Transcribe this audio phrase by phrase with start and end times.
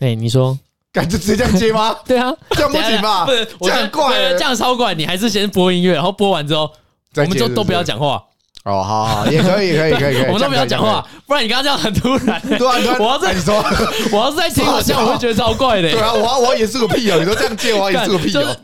[0.00, 0.58] 哎，你说，
[0.92, 1.96] 敢就直接这样接吗？
[2.06, 3.24] 对啊，这样不行吧？
[3.24, 4.94] 不是，我这样怪，这样超怪。
[4.94, 6.70] 你还是先播音乐，然后播完之后，
[7.16, 8.22] 我们就都不要讲话。
[8.64, 10.22] 哦，好好，也可以，可以，可以，可以。
[10.26, 12.40] 我们都不要讲话，不然你刚刚这样很突然。
[12.58, 13.56] 对啊，我要在你说，
[14.12, 15.90] 我要是在听我这样，我会觉得超怪的。
[15.90, 17.16] 对啊，我要我要演示个屁哦！
[17.18, 18.56] 你说这样接，我要演示个屁哦！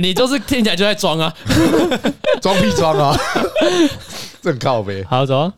[0.00, 1.32] 你就是听起来就在装啊，
[2.42, 3.16] 装屁装啊，
[4.42, 5.04] 正靠呗。
[5.08, 5.40] 好，走。
[5.40, 5.52] 好，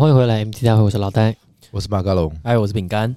[0.00, 1.36] 欢迎回来，MT 大会，我是老戴，
[1.70, 3.14] 我是马卡龙，哎，我是饼干。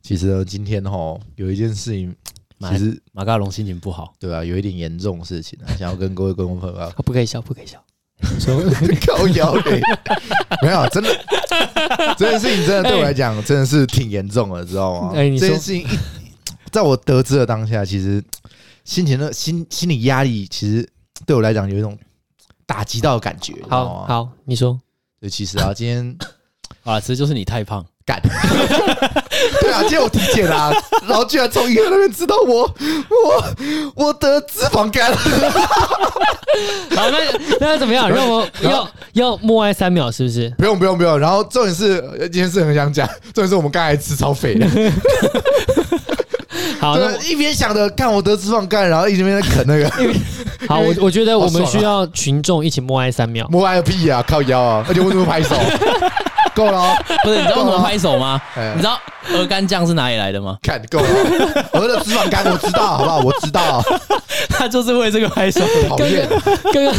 [0.00, 2.16] 其实呢，今天哈有一件事情，
[2.70, 7.78] 其实马卡龙心情不好，对啊，有一点严重的事情啊，想要跟各位观众朋友， 不可以笑，不可以笑，
[8.38, 8.62] 说
[9.06, 9.82] 靠腰嘞，
[10.64, 11.10] 没有，真的，
[12.16, 15.12] 这件事情真的对我来讲真的是挺严重的，知道吗？
[15.14, 15.86] 哎，这件事情一
[16.72, 18.24] 在我得知的当下，其实
[18.86, 20.88] 心情的心心理压力，其实
[21.26, 21.94] 对我来讲有一种
[22.64, 23.54] 打击到的感觉。
[23.68, 24.80] 好好，你说。
[25.20, 26.16] 对，其实啊，今天
[26.82, 28.20] 啊，其实就是你太胖，干。
[29.60, 30.72] 对啊，今天我体检啊，
[31.06, 32.62] 然后居然从医院那边知道我
[33.10, 33.44] 我
[33.94, 35.12] 我得脂肪肝。
[36.96, 37.18] 好，那
[37.60, 38.10] 那怎么样？
[38.10, 40.48] 让我 要要默哀三秒，是不是？
[40.58, 41.18] 不用不用不用。
[41.18, 42.00] 然后重点是，
[42.32, 44.66] 今天是很想讲，重点是我们刚才吃超肥的。
[46.80, 49.90] 好，那一边想着看我得脂肪肝，然后一边在啃那个。
[50.68, 53.46] 好，我我觉得我们需要群众一起默哀三秒。
[53.50, 54.84] 默哀个屁啊，靠腰啊！
[54.88, 55.56] 而且为什么拍手？
[56.52, 57.36] 够了，不是？
[57.36, 58.40] 你知道为什么拍手吗？
[58.74, 58.98] 你知道
[59.32, 60.58] 鹅肝酱是哪里来的吗？
[60.62, 61.06] 看够了，
[61.74, 63.18] 鹅的脂肪肝我知道，好不好？
[63.20, 63.80] 我知道，
[64.50, 65.60] 他就是为这个拍手。
[65.88, 66.28] 讨厌。
[66.72, 66.94] 刚刚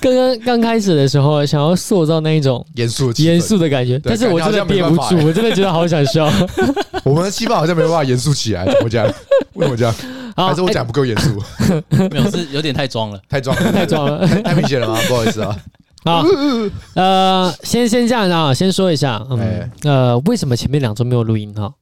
[0.00, 6.30] 刚刚刚开始的时候，想要塑造那一种严肃严肃的感觉，但是我真的憋不住，我真的觉得好想笑。
[7.02, 9.04] 我们的气氛好像没办法严肃起来，怎么讲？
[9.54, 9.94] 为什么这样？
[10.36, 11.42] 还是我讲不够严肃？
[12.10, 14.98] 没有，是有点太装了，太装了， 太装了，太明显了吗？
[15.08, 15.56] 不好意思啊。
[16.04, 16.24] 好，
[16.94, 21.72] 呃，先先这样啊，先说一下，嗯，呃，为什么前面两周没有录音哈？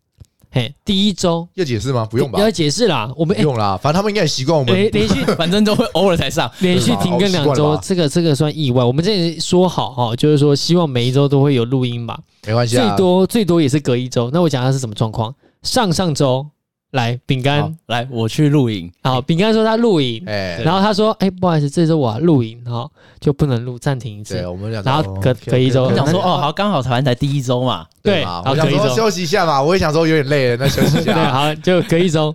[0.53, 2.05] 嘿，第一周要解释吗？
[2.11, 2.39] 不用吧？
[2.39, 8.85] 要解释啦，我们不用啦，反正他们应该也习惯我们连续，反正都会偶尔才上，连续停更两周，这个这个算意外。
[8.85, 14.29] 我们这里说好哈，就是说希望每一周都会有录音吧，没关系，最多最多也是隔一周。
[14.33, 15.35] 那我讲下是什么状况？
[15.63, 16.47] 上上周。
[16.93, 18.91] 来，饼干，来，我去录影。
[19.05, 22.91] 好，饼干说他录影，哎，然后他说，哎，不好意思，这周我录影，然后
[23.21, 24.35] 就不能录，暂停一次。
[24.35, 31.15] 对，我们俩，然后隔隔一周，想说，哦，好，刚好台湾才第一周嘛，对，我想说休息一下嘛，我也想说有点累了，那休息一下。
[31.15, 32.35] 对，好，就隔一周，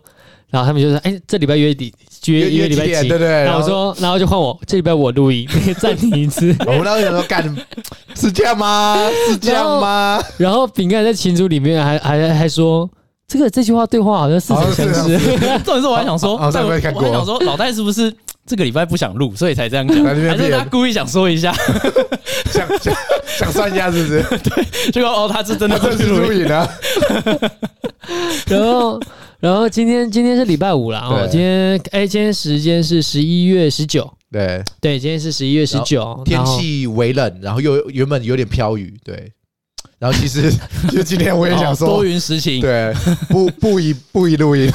[0.49, 1.93] 然后他们就说，哎，这礼拜月底
[2.27, 3.09] 约约礼拜几？
[3.09, 3.27] 对对。
[3.43, 5.45] 然后我说，然后就换我，这礼拜我录影，
[5.79, 6.55] 暂停一次。
[6.65, 7.43] 我们当时候想说，干，
[8.15, 8.95] 是这样吗？
[9.27, 10.23] 是这样吗？
[10.37, 12.89] 然后饼干在群组里面还还还说。
[13.27, 15.17] 这个这句话对话好像似曾相识。
[15.63, 18.13] 重点是我还想说，我还想说，老戴是不是
[18.45, 20.03] 这个礼拜不想录，所以才这样讲？
[20.05, 21.51] 还是他故意想说一下，
[22.51, 22.93] 想想
[23.25, 24.21] 想算一下，是不是？
[24.49, 26.69] 对，结果哦，他是真的不去录影啊。
[28.47, 28.99] 然后，
[29.39, 34.07] 然后今天今天是礼拜五了哦，今天哎，今天时间是十一月十九。
[34.31, 39.31] 对对，今天是十一月十九，天气微冷，然后又原本有点飘雨，对。
[40.05, 40.53] 然后其实，
[40.91, 42.93] 就今天我也想说，多云时晴，对，
[43.27, 44.71] 不不宜 不宜录音，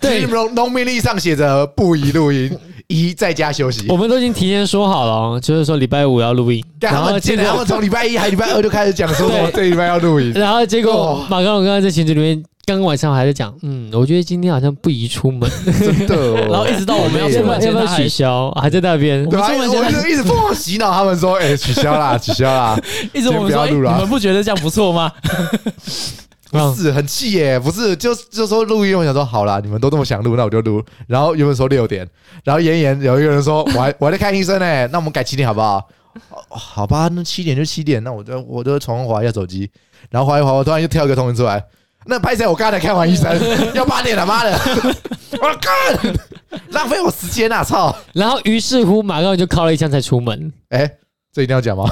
[0.00, 2.50] 对，农农民历上写着不宜录音，
[2.86, 3.84] 宜在家休息。
[3.90, 12.42] 我们都已经提前说好了，就是说礼拜五要录音，然后现在他们从礼拜一还礼拜二就开始讲说， 说这礼拜要录音，然后结果马刚我刚刚在群组里面。
[12.70, 15.50] 刚刚晚上还在讲，嗯，我觉得今天好像不宜出门，
[15.80, 16.34] 真的。
[16.46, 18.48] 然后一直到我们要出门，要不要取消？
[18.52, 19.28] 还在那边。
[19.28, 22.78] 对啊，我就一直疯狂洗脑他们说， 哎，取消啦，取消啦。
[23.12, 25.10] 一直我们说，你们不觉得这样不错吗？
[26.52, 30.80] 不是很气耶，不是，就就说录音，我想说好啦，你们都这么想录，那我就录。
[31.08, 32.06] 然后原本说六点，
[32.44, 35.88] 然后妍妍有一个人说，我还我还在看医生呢，那我们改七点好不好？
[36.48, 39.68] 好吧，那七点就七点，那我就我就重新滑一下手机，
[40.10, 41.60] 然后滑一滑，我突然就跳一个通知出来。
[42.06, 42.46] 那拍谁？
[42.46, 43.30] 我刚才看完医生，
[43.74, 44.52] 要八点了，妈的！
[45.40, 46.14] 我干，
[46.70, 47.62] 浪费我时间啊！
[47.62, 47.94] 操！
[48.12, 50.52] 然后于是乎，马上就靠了一枪才出门。
[50.70, 50.90] 哎，
[51.32, 51.84] 这一定要讲吗？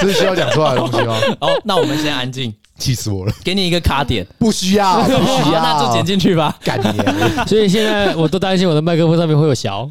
[0.00, 1.16] 这是需要讲出来的东西吗？
[1.40, 2.54] 哦，那我们先安静。
[2.76, 3.32] 气死我了！
[3.44, 6.56] 给你一个卡点，不需要，不需要，那就剪进去吧。
[6.64, 6.98] 干你！
[7.46, 9.88] 所以现在我都担心我的麦克风上面会有小。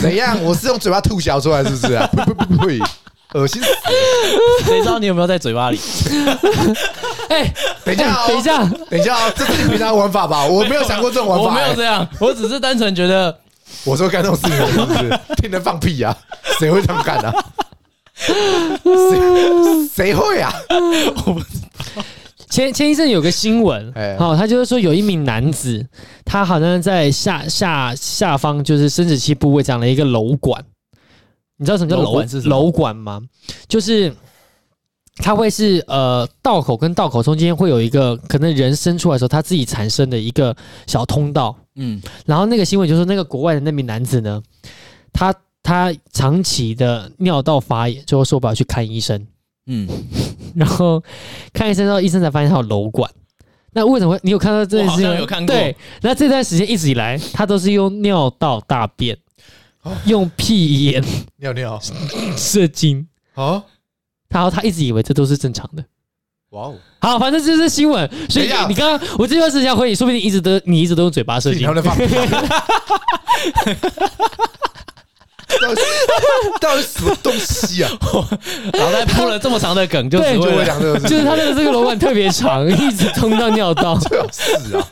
[0.00, 0.40] 怎样？
[0.44, 2.08] 我是用嘴巴吐小出来，是不是啊？
[2.12, 2.84] 呸呸呸呸！
[3.34, 3.68] 恶心死！
[4.64, 5.78] 谁知道你有没有在嘴巴里？
[7.28, 7.52] 哎，
[7.84, 10.44] 等一下，等一下，等一下，这是你平常玩法吧？
[10.46, 13.36] 我没有想过这种玩法，我没有这样，我只是单纯觉得，
[13.84, 15.20] 我说干这种事情是不是？
[15.40, 16.16] 听人放屁呀？
[16.58, 17.32] 谁会这么干呢？
[18.14, 18.36] 谁
[19.94, 20.52] 谁会啊？
[21.26, 21.40] 我不。
[22.50, 25.86] 前前一阵有个新闻，好，他就是说有一名男子，
[26.24, 30.60] 他好像在下下下方就是生殖器部位长了一个瘘管。
[31.60, 32.00] 你知道什么叫
[32.48, 33.20] 楼管吗？
[33.68, 34.10] 就是
[35.16, 44.42] 它会是呃道口跟道口中间会有一个可能人伸出来的时候他自己产生的一个小通道，嗯，然后那个新闻就是说那个国外的那名男子呢，
[45.12, 49.26] 他他长期的尿道发炎，最后受不了去看医生，
[49.66, 49.86] 嗯，
[50.54, 51.02] 然后
[51.52, 53.10] 看医生之后，医生才发现他有瘘管。
[53.72, 55.26] 那为什么会你有看到这件事情？
[55.26, 55.46] 过。
[55.46, 59.16] 对，那这段时间一直以来，他都是用尿道大便。
[60.06, 61.04] 用屁眼
[61.36, 61.80] 尿尿
[62.36, 63.62] 射精啊！
[64.28, 65.84] 然后他一直以为这都是正常的。
[66.50, 66.74] 哇哦！
[67.00, 68.08] 好，反正这是新闻。
[68.28, 71.66] 所以你刚刚我这段时间回你，说不定一直都你一直都用嘴巴射精。
[75.60, 75.82] 到底
[76.60, 77.90] 到底什么东西啊？
[78.74, 83.98] 脑袋铺了这么长的梗，就只会讲这个，就是他的这个楼管特别长， 一直通到尿道。
[84.32, 84.86] 是啊。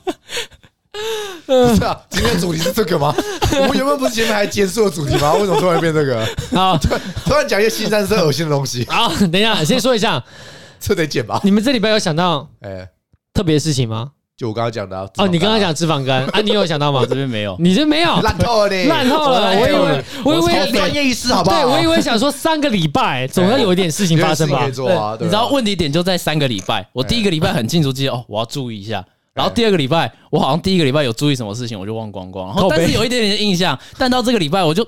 [1.47, 3.15] 不是啊，今天主题是这个吗？
[3.61, 5.33] 我们原本不是前面还结束的主题吗？
[5.35, 6.25] 为什么突然变这个？
[6.53, 8.87] 好，突 然突然讲一些新三色、恶心的东西。
[8.89, 10.23] 好，等一下，先说一下，
[10.81, 11.41] 这得剪吧？
[11.45, 12.89] 你们这礼拜有想到哎
[13.33, 14.11] 特别的事情吗？
[14.37, 17.01] 就我刚刚讲的哦，你刚刚讲脂肪肝啊，你有想到吗？
[17.01, 19.51] 我这边没有，你这没有，烂透了，你烂透了。
[19.59, 21.57] 我以为我以为专业意识好不好？
[21.57, 24.65] 对，我以为想说三个礼拜总要有一点事情发生吧？
[24.67, 26.89] 你知道问题点就在三个礼拜。
[26.93, 29.05] 我第一个礼拜很清楚记得哦，我要注意一下。
[29.39, 32.49] 然后第二个礼拜，我好像第一个礼拜有注意什么事情，我就忘光光。
[32.49, 34.83] 然后但是有一点点印象，但到这个礼拜我就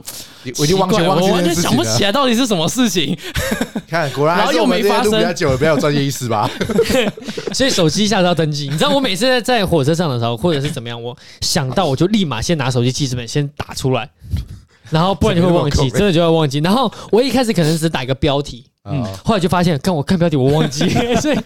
[0.59, 3.17] 我已经忘记忘记，我完全想不起来到底是什么事情。
[3.89, 5.13] 看，果然然后又没发生。
[5.13, 6.51] 比较久了，比较有专业意识吧。
[7.55, 8.69] 所以手机一下子要登记。
[8.69, 14.11] 你知道我每次在在火车上的时候，或者是怎么样，我想到我就立马先拿手机记事本先打出来，
[14.91, 16.59] 然后不然就会忘记，真的就会忘记。
[16.59, 18.65] 然后我一开始可能只打一个标题。
[18.85, 20.89] 嗯，后来就发现，看我看标题我忘记，
[21.21, 21.39] 所以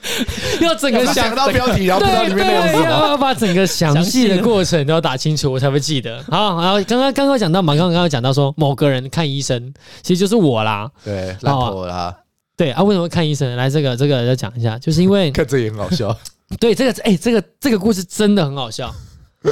[0.61, 6.23] 要整个想到标题，然后不知道里面内容是什么，要把整个详细的过程都要打清楚，我才会记得。
[6.31, 10.89] 好，然后刚刚刚刚讲到嘛，刚刚刚刚讲到说某个人看医生，其实就是我啦。
[11.05, 12.17] 对，烂透了。
[12.57, 13.57] 对啊，为什么看医生？
[13.57, 16.17] 来，这个这个要讲一下，就是因为看这也很好笑。
[16.61, 18.95] 对，这个哎，这个这个故事真的很好笑。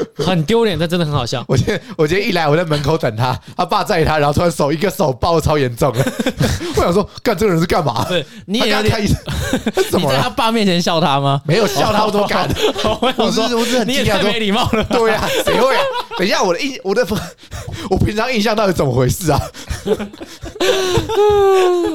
[0.17, 1.45] 很丢脸，但真的很好笑。
[1.49, 6.05] 我今天我今天一来，我在门口等他，他爸载他，然后突然手一个手抱超严重了。
[6.77, 8.05] 我想说，干这个人是干嘛？
[8.09, 9.17] 对，你也要看医生？
[10.01, 11.41] 你在他爸面前笑他吗？
[11.47, 12.49] 没有笑他，我都敢。
[13.17, 14.85] 我是我是很你也太没礼貌了。
[14.85, 15.83] 对呀，谁会啊？
[16.19, 17.07] 等一下，我的印我的
[17.91, 19.41] 我平常印象到底怎么回事啊？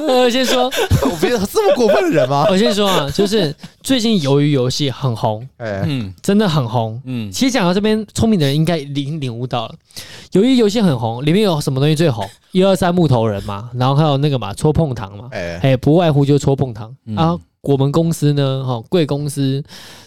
[0.08, 0.64] 我先说，
[1.02, 2.46] 我不是这么过分的人吗？
[2.50, 7.30] 我先说啊，就是最近鱿鱼游戏很红，哎，嗯，真的很红，嗯。
[7.32, 9.74] 其实讲到这边，聪明的人应该领领悟到了，
[10.32, 12.28] 由于游戏很红，里面有什么东西最红？
[12.52, 15.28] 一二三木头人嘛，然后还有那个嘛戳碰糖嘛，
[15.62, 17.38] 哎，不外乎就是戳碰糖啊。
[17.60, 19.62] 我们公司呢，哈贵公司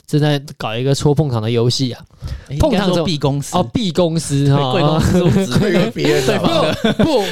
[0.07, 2.01] 正在搞一个戳碰糖的游戏啊。
[2.59, 4.99] 碰糖是 B 公司哦，B 公司哈，贵公
[5.31, 6.39] 司是别的，
[6.97, 7.23] 不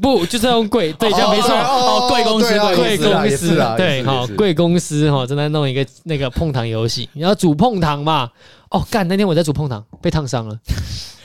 [0.00, 8.30] 不不，就是用贵，对，这样没错哦，贵公司，贵公司，对，好，贵公司哈正在弄一个那个碰糖游戏，你要煮碰糖嘛？
[8.70, 10.58] 哦，干，那天我在煮碰糖，被烫伤了，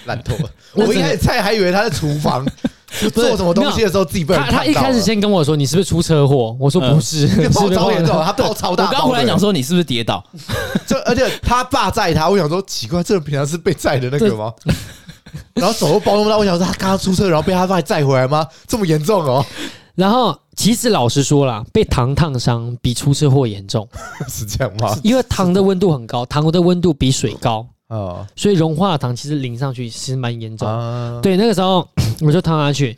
[0.06, 0.50] 烂透了。
[0.74, 2.46] 我一开始菜还以为他在厨房。
[3.14, 6.56] 做什么东西的时候自己被他他一开始先跟我说，你是不是出车祸？
[6.60, 8.86] 我说不是，超严重，他爆超大。
[8.86, 10.24] 我刚回来讲说，你是不是跌倒？
[10.86, 14.54] 就而且他爸载他，我想说奇怪，这人平常是被载的那个吗？
[15.54, 18.46] 然后手都包那么大，我想说他刚刚出车，然后被他爸载回来吗？
[18.68, 19.46] 这么严重哦？
[19.96, 23.88] 然后其实老实说啦，被糖烫伤比出车祸严重，
[24.28, 24.98] 是这样吗？
[25.04, 27.66] 因为糖的温度很高，糖的温度比水高。
[27.92, 30.66] 哦，所以融化的糖其实淋上去其实蛮严重。
[30.66, 31.86] 啊、对，那个时候
[32.26, 32.98] 我就烫下去，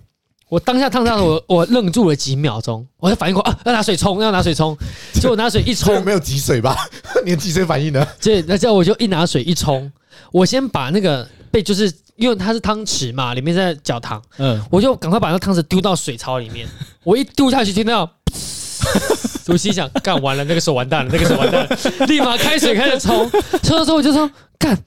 [0.50, 4.78] 我当下烫到 我，我愣住了几秒钟，我就反应过啊，要拿水冲，要拿水冲。
[5.20, 6.78] 结果拿水一冲，没有积水吧？
[7.26, 8.08] 你的积水反应呢？
[8.22, 9.92] 对，那这样我就一拿水一冲，
[10.32, 16.68] 我先把那个被就是因为它是汤匙嘛，里面在搅糖，嗯，我就赶快把那汤匙丢到水槽里面，
[17.04, 18.08] 我一丢下去听到。
[19.48, 23.30] 我心想，干完了，那个手完蛋了，那个手完蛋了，立马开水开始冲，
[23.62, 24.78] 冲的时候我就说，干，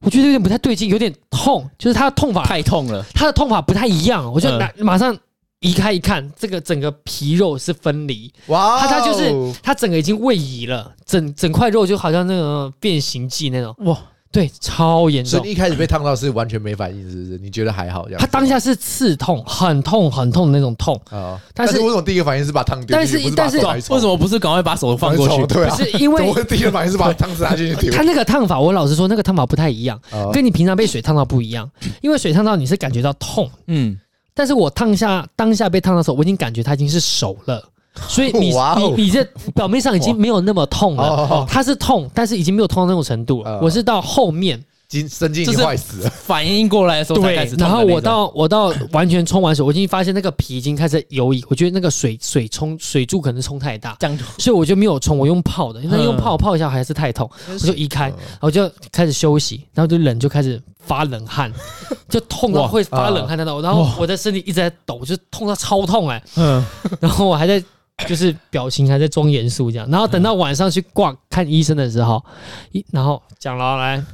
[0.00, 5.16] 我觉得有点不太对劲，有点痛，就是他的痛法太痛了，他的痛法不太一样，我就拿马上
[5.60, 8.80] 移开一看，这个整个皮肉是分离，哇！
[8.80, 13.98] 它它就是它整个已经位移了，整整块肉就好像那个变形记那种，哇！
[14.30, 15.38] 对，超严重。
[15.38, 17.38] 所以一开始被烫到是完全没反应，是不是？
[17.38, 18.04] 你觉得还好？
[18.04, 18.20] 这样？
[18.20, 21.40] 他当下是刺痛，很痛，很痛的那种痛啊。
[21.54, 22.98] 但是为什么第一个反应是把它烫掉？
[22.98, 23.56] 但是但是
[23.92, 25.46] 为什么不是赶快把手放过去？
[25.46, 27.90] 对啊，是因为 第一个反应是把烫子拿进去。
[27.90, 29.98] 他那个烫法，我老实说，那个烫法不太一样，
[30.32, 31.68] 跟你平常被水烫到不一样。
[32.02, 33.98] 因为水烫到你是感觉到痛，嗯，
[34.34, 37.66] 但是我烫下当下被烫的时候，我已经感觉它已经是熟了。
[38.06, 39.24] 所以你你你这
[39.54, 43.58] 表面上已经没有那么痛了，它是痛，但是已经没有痛到那种程度了。
[43.62, 44.62] 我是到后面。
[44.88, 47.68] 经神经已经坏死了，反应过来的时候才开始痛。
[47.68, 51.44] 然后我到我到完全冲完水，我已经发现那个皮已经开始游移。
[51.50, 55.80] 我觉得那个水水冲水柱可能冲太大，这样所以我就没有冲，我用泡的。
[55.82, 61.52] 那用泡泡一下还是太痛，我就移开，然后就开始休息，然后就冷就开始发冷汗，
[62.08, 63.60] 就痛到会发冷汗那种。
[63.60, 66.22] 然后我的身体一直在抖，就痛到超痛哎。
[66.36, 66.64] 嗯，
[66.98, 67.62] 然后我还在
[68.06, 69.88] 就是表情还在装严肃这样。
[69.90, 72.24] 然后等到晚上去挂看医生的时候，
[72.72, 74.04] 一然后讲了来。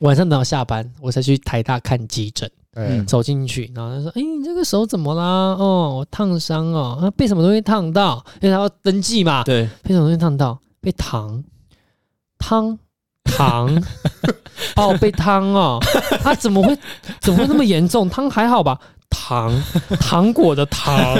[0.00, 2.50] 晚上等到下班，我才去台大看急诊。
[2.76, 5.54] 嗯，走进去，然后他说：“哎、欸，你这个手怎么啦？
[5.54, 8.22] 哦，我烫伤哦，啊，被什么东西烫到？
[8.40, 9.44] 因为他要登记嘛。
[9.44, 10.58] 对，被什么东西烫到？
[10.80, 11.42] 被糖
[12.36, 12.76] 汤
[13.22, 13.82] 糖
[14.74, 15.78] 哦，被汤哦。
[16.20, 16.76] 他、啊、怎么会
[17.20, 18.10] 怎么会那么严重？
[18.10, 18.78] 汤还好吧？
[19.14, 19.62] 糖
[20.00, 21.16] 糖果的糖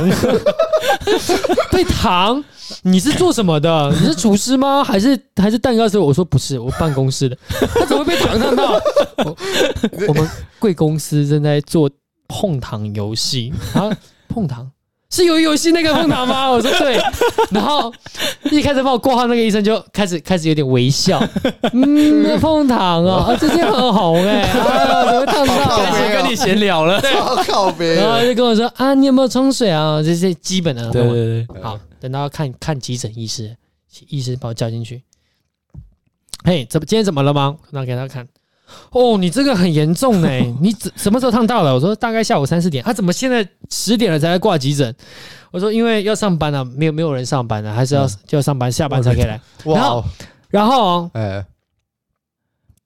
[1.70, 2.42] 被糖。”
[2.82, 3.90] 你是做什么的？
[4.00, 4.82] 你是厨师吗？
[4.82, 5.98] 还是还是蛋糕师？
[5.98, 7.36] 我说不是，我办公室的。
[7.74, 8.72] 他怎么会被糖烫到？
[9.24, 9.36] 我，
[10.08, 10.26] 我们
[10.58, 11.90] 贵公司正在做
[12.26, 13.90] 碰糖游戏啊！
[14.28, 14.68] 碰糖
[15.14, 16.50] 是鱿鱼游戏那个碰糖吗？
[16.50, 17.00] 我说对。
[17.52, 17.92] 然后
[18.50, 21.24] 一开始帮我挂号那个医生就开始开始有点微笑。
[21.72, 25.76] 嗯，那碰糖啊， 啊，最近很红哎、怎么烫到？
[25.78, 27.94] 开始跟你闲聊了，超靠别。
[27.94, 30.02] 然后就跟我说啊，你有没有冲水啊？
[30.02, 30.90] 这些基本的。
[30.90, 31.78] 对对对，好。
[32.00, 33.56] 等到看看急诊医师，
[34.08, 35.00] 医师把我叫进去。
[36.44, 37.56] 嘿，怎么今天怎么了吗？
[37.70, 38.26] 那给他看。
[38.90, 41.74] 哦，你这个很严重哎， 你怎什么时候烫到了？
[41.74, 42.82] 我说大概下午三四点。
[42.84, 44.94] 他、啊、怎么现在十点了才来挂急诊？
[45.50, 49.40] 我说因为要上班了、啊，没有没有人上班了、啊，还是要就要上班，下班才可以来。
[49.64, 50.04] 然后
[50.48, 51.44] 然后哎，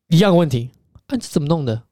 [0.08, 0.70] 一样问题，
[1.06, 1.82] 啊，这怎么弄的？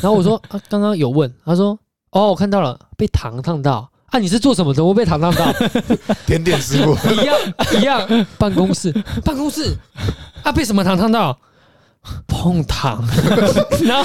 [0.00, 1.78] 然后我说 啊，刚刚有问，他说
[2.10, 3.90] 哦，我看到了，被糖烫到。
[4.12, 4.18] 啊！
[4.18, 4.84] 你是做什么的？
[4.84, 5.50] 我被糖烫到，
[6.28, 7.34] 甜点师傅一样
[7.78, 8.26] 一样。
[8.36, 8.92] 办公室
[9.24, 9.74] 办公室
[10.44, 10.52] 啊！
[10.52, 11.38] 被什么糖烫到？
[12.26, 13.02] 碰糖。
[13.84, 14.04] 然后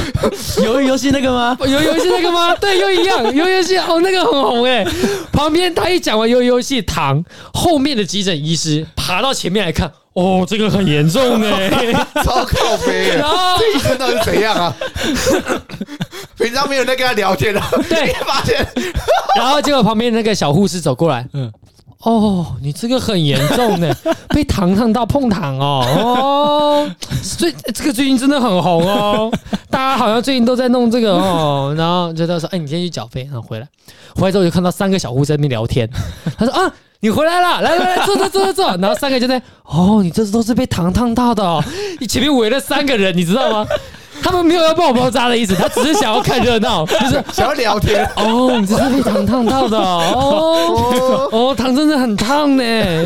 [0.58, 1.58] 鱿鱼游戏那个吗？
[1.62, 2.56] 鱿鱼游戏那个吗？
[2.62, 3.24] 对，又一样。
[3.25, 4.86] 鱿鱼游戏哦，那个很红哎。
[5.32, 7.24] 旁边他一讲完鱿鱼游戏糖，
[7.54, 9.92] 后面的急诊医师爬到前面来看。
[10.13, 11.70] 哦，这个很严重哎，
[12.25, 13.16] 超靠北。
[13.16, 14.75] 然后这医生到底是怎样啊？
[16.38, 18.68] 平常没有在跟他聊天的，对，发现。
[19.36, 21.51] 然后结果旁边那个小护士走过来，嗯，
[22.04, 23.94] 哦，你这个很严重呢，
[24.30, 26.92] 被糖烫到碰糖哦，哦，
[27.38, 29.32] 最这个最近真的很红哦，
[29.70, 31.74] 大家好像最近都在弄这个哦。
[31.77, 33.68] 然后就他说，哎，你先去缴费，然后回来，
[34.16, 35.89] 回来之后就看到三个小护士在那边聊天，
[36.38, 36.74] 他说啊。
[37.00, 38.77] 你回来了，来来来，坐坐坐坐坐。
[38.77, 41.63] 然后三个就在，哦，你这都是被糖烫到的哦。
[42.00, 43.68] 你前面围了三个人，你知道吗？
[44.21, 48.05] 他们没有要帮我包扎的意思，他只是想要看热闹， 就是想要聊天。
[48.15, 51.29] 哦，你这是被糖烫到的哦。
[51.31, 53.05] 哦，糖真的很烫呢，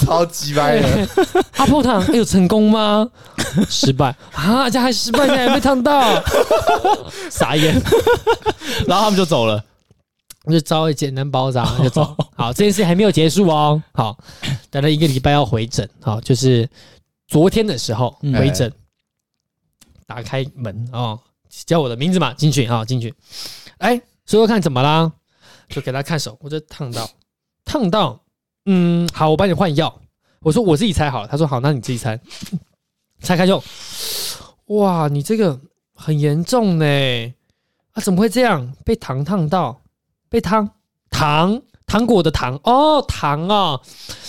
[0.00, 1.08] 超级白的。
[1.56, 3.08] 阿破糖有成功吗？
[3.68, 6.22] 失败啊，这还失败，你还被烫到，
[7.30, 7.74] 傻眼。
[8.86, 9.62] 然后他们就走了。
[10.50, 12.16] 就稍微简单包扎就走。
[12.34, 13.80] 好，这件事还没有结束哦。
[13.92, 14.16] 好，
[14.70, 15.86] 等了一个礼拜要回诊。
[16.00, 16.68] 好，就是
[17.28, 18.72] 昨天的时候回诊，
[20.10, 21.16] 打开门哦，
[21.64, 23.14] 叫我的名字嘛，进去啊，进去。
[23.78, 25.12] 哎，说说看怎么啦？
[25.68, 27.08] 就给他看手，我就烫到，
[27.64, 28.20] 烫到。
[28.66, 30.00] 嗯，好，我帮你换药。
[30.40, 31.28] 我说我自己拆好了。
[31.28, 32.18] 他说好，那你自己拆。
[33.20, 33.62] 拆开就，
[34.66, 35.56] 哇，你这个
[35.94, 36.84] 很严重呢。
[37.92, 38.74] 啊，怎么会这样？
[38.84, 39.80] 被糖烫到。
[40.28, 40.68] 被糖
[41.08, 43.80] 糖糖果的糖哦，糖哦，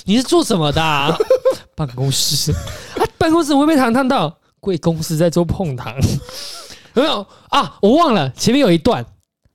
[0.06, 0.80] 你是做什么的？
[0.80, 1.18] 啊？
[1.76, 4.38] 办公室啊，办公室会被糖烫到？
[4.62, 5.94] 贵公司在做碰糖，
[6.96, 7.76] 有没有啊？
[7.82, 9.06] 我忘了前面有一段，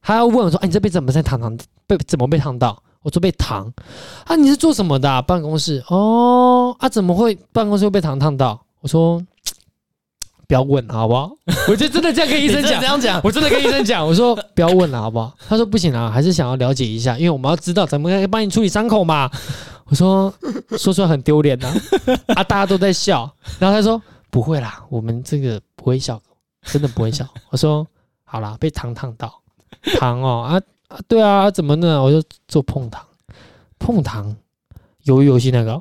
[0.02, 1.56] 他要问我说：“哎，你这辈子怎么在糖糖？
[1.86, 3.72] 被怎么被烫到？”我说：“被糖
[4.26, 8.60] 啊，你是做什么的？”办公室哦，啊，怎么会办公室会被糖烫到？
[8.82, 9.22] 我说。
[10.48, 11.28] 不要问好不好？
[11.68, 15.34] 我就真的这样跟医生讲，这样讲，我真的跟医生讲，我说不要问了好不好？
[15.48, 19.28] 他说不行啊，还是想要了解一下，因为我们要知道怎么样帮你处理伤口嘛。
[19.86, 20.32] 我说
[20.78, 21.68] 说出来很丢脸呐，
[22.28, 26.20] 啊，大家都在笑，然后他说不会啦，我们这个不会笑，
[26.62, 27.26] 真的不会笑。
[27.50, 27.86] 我说
[28.24, 29.40] 好啦，被糖烫到，
[29.98, 32.02] 糖哦啊啊，对啊，怎么呢？
[32.02, 33.02] 我就做碰糖，
[33.78, 34.36] 碰糖，
[35.04, 35.80] 鱿鱼游戏那个，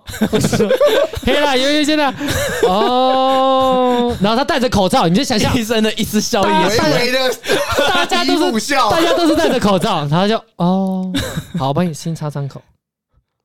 [1.25, 2.13] 黑啦，鱿鱼游戏那
[2.69, 6.51] 哦，然后他戴着口罩，你就想象医生的一丝笑意，
[7.87, 11.11] 大家都是大家都是戴着口罩，然后就哦，
[11.57, 12.61] 好，我帮你先擦伤口。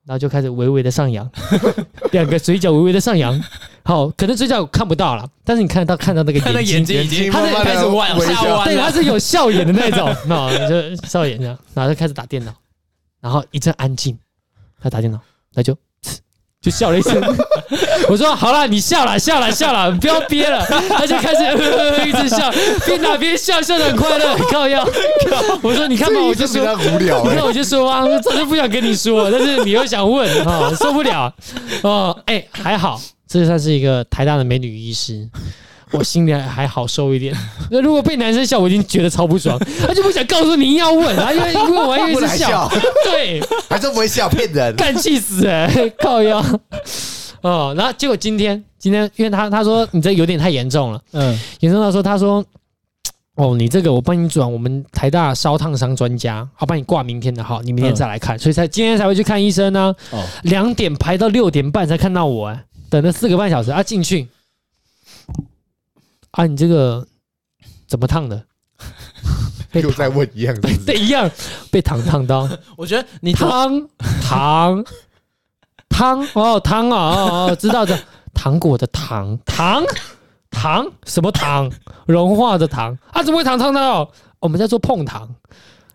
[0.07, 1.31] 然后就开始微微的上扬，
[2.13, 3.41] 两个嘴角微微的上扬。
[3.83, 12.53] 好，可能嘴角看不到了，但是你看得到看到那个 眼睛，眼睛他开始往下弯，对，他是有笑眼的那种，那就笑眼这样，然后就开始打电脑，
[13.21, 14.19] 然后一阵安静，
[14.81, 15.21] 他打电脑，
[15.55, 15.77] 那就。
[16.63, 17.15] 就笑了一声，
[18.11, 20.63] 我说好了，你笑了，笑了，笑了，不要憋了。
[20.91, 22.53] 他就开始呵呵呵一直笑，
[22.85, 24.87] 边打边笑，笑得很快乐，靠腰。
[25.63, 26.63] 我说你看吧，我就说
[26.93, 31.33] 无聊，你看我就说啊，我早就不想跟你说，但是你又想问啊， 受不了
[31.83, 32.15] 哦。
[32.27, 35.27] 哎，还好，这算是一个台大的美女医师。
[35.93, 37.35] 我心里还好受一点。
[37.71, 39.59] 那如果被男生笑，我已经觉得超不爽。
[39.87, 42.71] 他就不想告诉你要问啊，因为因为我还以为是笑，
[43.05, 46.45] 对，还真不会笑，骗人，干气死哎、欸， 靠腰
[47.43, 47.75] 哦。
[47.77, 52.45] 然后结果今天今天，因为他他说你这有点太严重了，嗯，严重到说他说
[53.35, 60.19] 哦，你这个我帮你转我们台大烧烫伤专家，好帮你挂明天的号，你明天再来看，嗯、所以才今天才会去看医生呢、啊。
[60.19, 64.29] 哦，两点排到六点半才看到我、欸，等了四个半小时啊，进去。
[66.33, 67.07] 啊，你这个
[67.87, 68.43] 怎么烫的？
[69.75, 70.85] 又在问一样是是？
[70.85, 71.31] 对，一样
[71.71, 72.49] 被糖烫到。
[72.77, 73.89] 我觉得你糖
[74.21, 74.85] 糖
[75.89, 77.97] 糖哦，糖啊哦哦，知道的，
[78.35, 79.85] 糖果的糖糖
[80.51, 81.71] 糖什么糖？
[82.07, 83.23] 融化的糖啊？
[83.23, 84.11] 怎么会糖烫到？
[84.41, 85.29] 我们在做碰糖，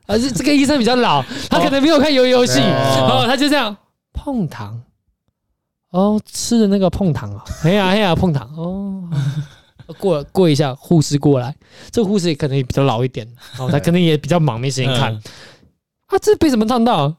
[0.05, 3.75] 而、啊、且这个医生比较老，他可能没有看鱿鱼游戏哦，他就这样
[4.13, 4.81] 碰糖
[5.89, 9.03] 哦，吃的那个碰糖啊，哎呀哎呀碰糖哦。
[9.93, 11.55] 过过一下，护士过来，
[11.91, 13.27] 这个护士也可能也比较老一点，
[13.59, 15.13] 哦，他可能也比较忙，没时间看。
[15.13, 15.21] 嗯、
[16.07, 17.15] 啊，这被什么烫到？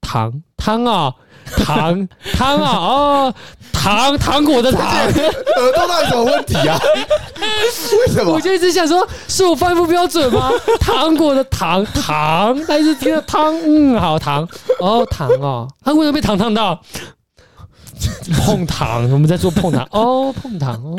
[0.00, 1.12] 糖糖啊，
[1.58, 3.34] 糖 糖啊，哦，
[3.72, 6.78] 糖糖果的糖，耳朵到底有什么问题啊？
[8.06, 8.32] 为什么？
[8.32, 10.50] 我就一直想说，是我发音不标准吗？
[10.80, 13.54] 糖果的糖糖，他一直听到糖？
[13.66, 16.80] 嗯，好糖哦，糖哦，他为什么被糖烫到？
[18.46, 20.96] 碰糖，我们在做碰糖哦，碰糖哦，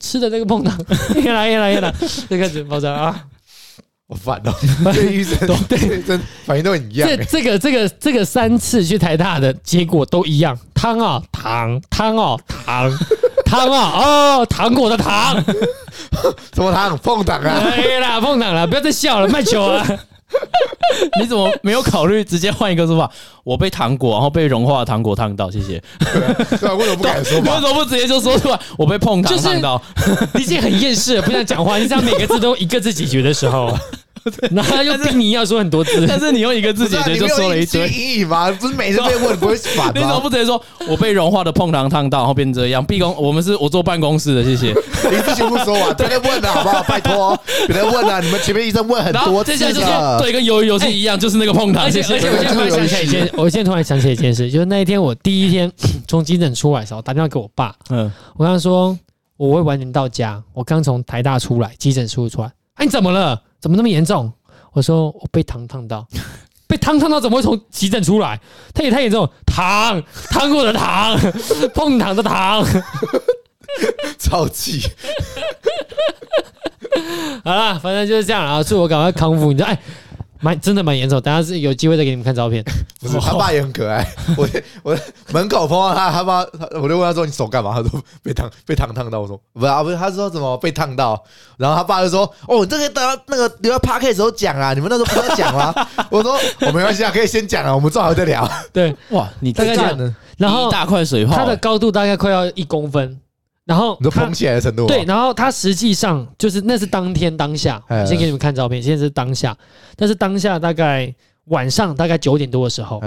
[0.00, 0.76] 吃的那个碰糖，
[1.22, 1.92] 越来越来越来，
[2.28, 3.24] 就开始爆炸啊！
[4.06, 4.54] 我烦哦，
[4.94, 7.06] 对医生都对医生反应都很一样。
[7.08, 12.90] 这这个这个这个三次去台大的结果都一样，汤啊糖，汤啊糖，
[13.44, 13.92] 汤啊
[14.40, 15.34] 哦糖果的糖，
[16.54, 16.96] 什么糖？
[16.98, 17.62] 椪糖啊！
[17.76, 19.84] 可以啦，椪糖了，不要再笑了，卖球了。
[21.20, 23.10] 你怎么没有考虑直接换一个说法？
[23.44, 25.82] 我被糖果，然后被融化的糖果烫到，谢谢。
[25.98, 26.22] 对
[26.68, 27.38] 啊，为什么不敢说？
[27.40, 28.58] 为什么不直接就说出来？
[28.76, 29.80] 我被碰糖烫到，
[30.34, 31.78] 你已经很厌世了，不想讲话。
[31.78, 33.76] 你这样每个字都一个字解决的时候。
[34.50, 37.88] 然后又逼你要说很多字， 但是你用一个字解决就说了一堆。
[37.88, 38.50] 隐语吗？
[38.52, 39.92] 不是每次被问不会烦吗？
[39.94, 42.84] 你怎么不直接说我被融化的碰糖烫到，然后变成这样？
[42.84, 44.68] 毕恭，我们是我坐办公室的，谢谢。
[45.10, 46.82] 你之前不说完， 别再问了好不好？
[46.84, 50.18] 拜托，别再问了，你们前面医生问很多次了。
[50.20, 51.84] 对，跟鱿鱼游戏一样，就是那个碰糖。
[51.84, 55.70] 而且而且，我现在突然想起来一件，我现在突然想起一件事，就是那一天我第一天
[56.06, 58.96] 从急诊出来的时候，打电话给我爸，嗯，我跟他说
[59.36, 63.40] 我会晚点到家，我刚从台大出来，急诊出出来，哎，你怎么了？
[63.60, 64.32] 怎么那么严重？
[64.72, 66.06] 我说我被糖烫到，
[66.68, 68.40] 被糖烫到怎么会从急诊出来？
[68.74, 71.18] 他也太严重，糖糖果的糖，
[71.74, 72.64] 碰糖的糖，
[74.18, 74.82] 超气。
[77.44, 79.52] 好了，反正就是这样啊，祝我赶快康复。
[79.52, 79.78] 你知道，哎。
[80.40, 82.64] 蛮真的蛮严重，等下是有机会再给你们看照片。
[83.00, 84.48] 不是他爸也很可爱，我
[84.82, 84.96] 我
[85.32, 86.40] 门口碰到他，他爸，
[86.80, 91.22] 我就问他说：“你手干嘛？”他说：“被烫，被烫烫到。”我说：“不是啊，不是。”他说：“怎么被烫到？”
[91.56, 95.74] 然后他爸就说：“哦，这个等那个留在 Podcast 的时候讲啊，你们那时候不要讲吗？”
[96.10, 103.20] 我说：“我没关系啊，可以先讲啊，我们正好再聊。”对，哇，你大概讲，然后一大块水泡，它的高度大概快要一公分。
[103.68, 109.54] 然后你说膨起来的程度，对，然后他实际上就是那是当天当下，我先给你们看照片，现在是当下，
[109.94, 112.98] 但是当下大概晚上大概九点多的时候，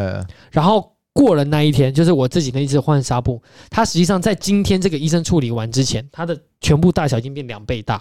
[0.52, 8.00] 然后过了那一天，就是我自己那一次换纱布，他实际上在今天这个医生处理完之前，他的全部大小已经变两倍大，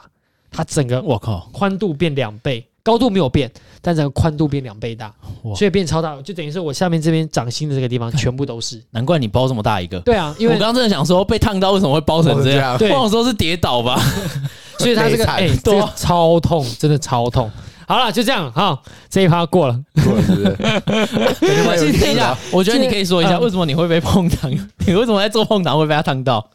[0.50, 1.48] 他整个我靠。
[1.54, 2.69] 宽度变两倍。
[2.90, 3.48] 高度没有变，
[3.80, 5.14] 但整个宽度变两倍大，
[5.54, 8.82] 所以变超大，就等于是我下面这边掌心的这个地方 全部都是。
[8.90, 10.00] 难怪你包这么大一个。
[10.00, 12.76] 对啊，因为我刚刚真的想说被烫到为什么会包成这样？
[12.76, 14.02] 对，我想说是跌倒吧。
[14.80, 17.48] 所以它这个 哎，对，超痛，真的超痛。
[17.86, 18.76] 好了，就这样哈，
[19.08, 19.80] 这一趴过了。
[20.04, 22.00] 过了是不是？
[22.00, 24.50] 等一下，我觉得你可以说一下为什么你会被碰糖？
[24.84, 26.50] 你为什么在做碰糖会被他烫到？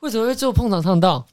[0.00, 1.26] 为什么会做碰糖烫到？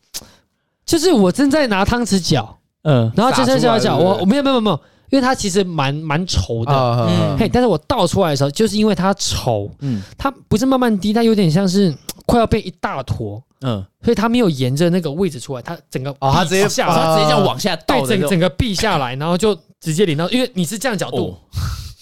[0.86, 2.58] 就是我正在拿汤匙搅。
[2.84, 11.94] 嗯，然后就在小小，我我没有没有没有，因为它其实蛮蛮稠的，嗯，嘿，但是我倒出来的时候，就是因为它稠，嗯，它不是慢慢滴，它有点像是
[12.26, 21.38] 快要变一大坨，嗯，所以它没有沿着那个位置出来，它整个哦，它直接下，它直接这样往下倒，对，整整个闭下来，然后就直接淋到，因为你是这样角度，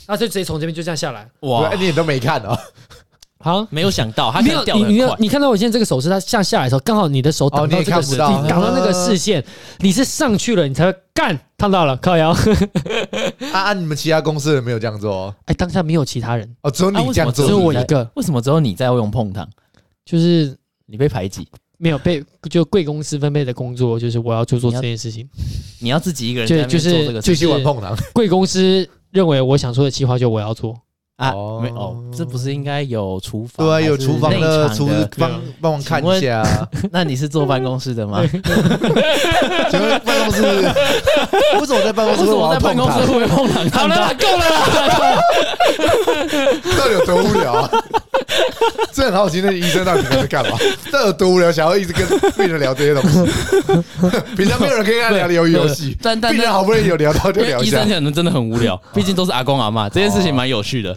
[0.07, 2.41] 它就直接从这边就这样下来，哇，你也都没看
[3.41, 3.53] 啊。
[3.61, 9.43] 好，没有想到，他没有你，你你看到我现在这个手势，它向下来的时候，刚好你的手挡到这个视，挡到那个视线，
[9.79, 12.31] 你是上去了，你才会干烫到了，靠腰。
[13.51, 13.73] 啊啊！
[13.73, 15.33] 你们其他公司人没有这样做？
[15.45, 18.09] 哎，当下没有其他人哦，只有你这样做，只有我一个。
[18.15, 19.47] 为什么只有你在用碰糖？
[20.05, 25.27] 就是你被排挤，没有被就贵公司分配的工作，就是我要去做这件事情。
[25.79, 27.95] 你要自己一个人就就是继续玩碰糖。
[28.13, 30.75] 贵公司认为我想说的计划，就我要做。
[31.21, 31.31] 啊，
[31.61, 33.67] 没哦，这不是应该有厨房？
[33.67, 35.31] 对啊，有厨房的厨师帮
[35.61, 36.43] 帮忙看一下。
[36.91, 38.23] 那你是坐办公室的吗？
[39.69, 40.41] 请问办公室？
[41.59, 42.21] 为什么在办公室？
[42.21, 43.69] 为什么在办公室会碰烫？
[43.69, 44.45] 好了，够了。
[46.77, 47.69] 到底有多无聊啊？
[48.93, 50.57] 这很好奇，那医生到底在干嘛？
[50.91, 53.19] 这有多无聊，想要一直跟病人聊这些东西。
[54.35, 57.77] 平常没有人可以跟他聊聊游戏，但但病人好不容易有聊到就聊一下。
[57.77, 60.93] 医生可能真的很无聊，毕竟都是阿公阿妈，这件事情蛮有趣的。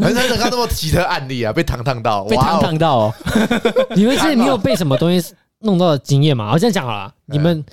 [0.00, 1.52] 很少看这么奇特案例啊！
[1.52, 3.14] 被烫烫到，被烫烫到哦！
[3.94, 6.50] 你们之前没有被什么东西弄到的经验吗？
[6.52, 7.64] 我这样讲好了，你们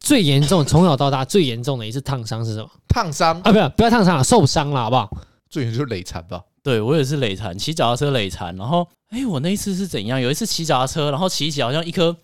[0.00, 2.68] 最严重从小到大最严重的一次烫伤是什么？
[2.88, 5.10] 烫伤啊，不要不要烫伤了，受伤了，好不好？
[5.48, 6.40] 最严重就是累残吧？
[6.62, 8.54] 对我也是累残，骑脚踏车累残。
[8.56, 10.20] 然后，哎，我那一次是怎样？
[10.20, 12.16] 有一次骑脚踏车，然后骑一骑，好像一棵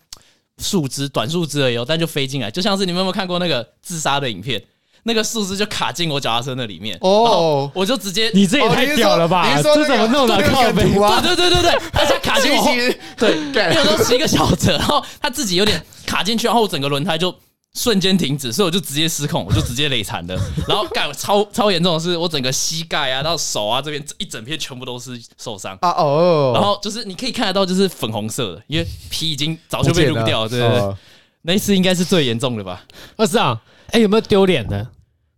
[0.57, 4.63] 树枝，短树枝而已，但就飞进来，就像是你们有没有看过那个自杀的影片？
[5.03, 9.49] 那个树枝就卡进我脚踏车那里面哦，我就直接你这也太屌了吧！
[9.63, 10.35] 这怎么弄的？
[10.49, 11.21] 靠背啊！
[11.21, 17.33] 对对对对对，它卡进去， 对，有时候骑一个小车，然后它自己有点卡进去，然后整个轮胎就
[17.75, 20.35] 瞬间停止，所以我就直接失控，我就直接累残了。
[20.67, 26.51] 然后干超超严重的是，我整个膝盖啊到手啊这边一整片全部都是受伤啊哦。
[26.53, 30.95] 然后就是你可以看得到，就是粉红色的，因为皮已经早就被撸掉了，对对对。
[31.43, 32.83] 那一次应该是最严重的吧？
[33.15, 34.85] 二师啊，哎，有没有丢脸的？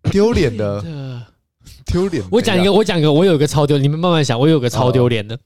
[0.10, 0.84] 丢脸的，
[1.86, 2.24] 丢脸。
[2.32, 4.40] 我讲一个，我讲一个，我有一个超丢，你们慢慢想。
[4.40, 5.38] 我有个超丢脸的，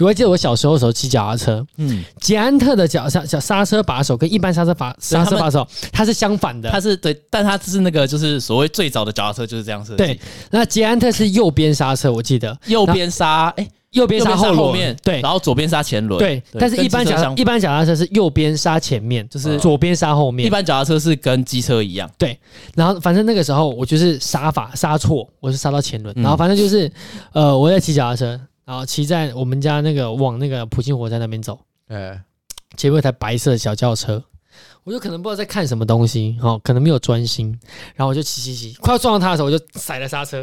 [0.00, 9.96] 我还记得我小时候的时候骑脚踏车，嗯，捷安特的脚刹脚刹车把手跟一般刹车把刹车把手它是相反的，它是对，但它是那个就是所谓最早的脚踏车就是这样设计。
[9.96, 13.68] 对，那捷安特是右边刹车，我记得右边刹，哎。
[13.92, 20.46] 右边刹后后面对，然后左边刹前轮对，但是一般脚一般脚踏车是右边刹前面，就是左边刹后面。
[20.46, 22.38] 一般脚踏车是跟机车一样，对。
[22.74, 26.14] 然后反正那个时候我就是刹法刹错，我是刹到前轮。
[26.18, 26.92] 然后反正就是，
[27.32, 32.22] 呃，我在骑脚踏车，然后骑在我们家那个往那个普兴火车那边走，哎，
[32.76, 34.22] 前面一台白色的小轿车。
[34.84, 37.58] 我就可能不知道在看什么东西，哦，可能没有专心，
[37.94, 40.40] 然后我就骑骑骑，快要撞到他的时候，我就踩了刹车，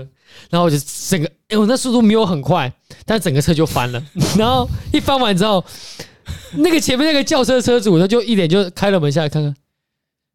[0.49, 2.71] 然后我就整个，哎，我那速度没有很快，
[3.05, 4.03] 但整个车就翻了，
[4.39, 5.63] 然后一翻完之后，
[6.53, 9.55] 那个前面那个轿车车主他就一脸就开了门下来看看，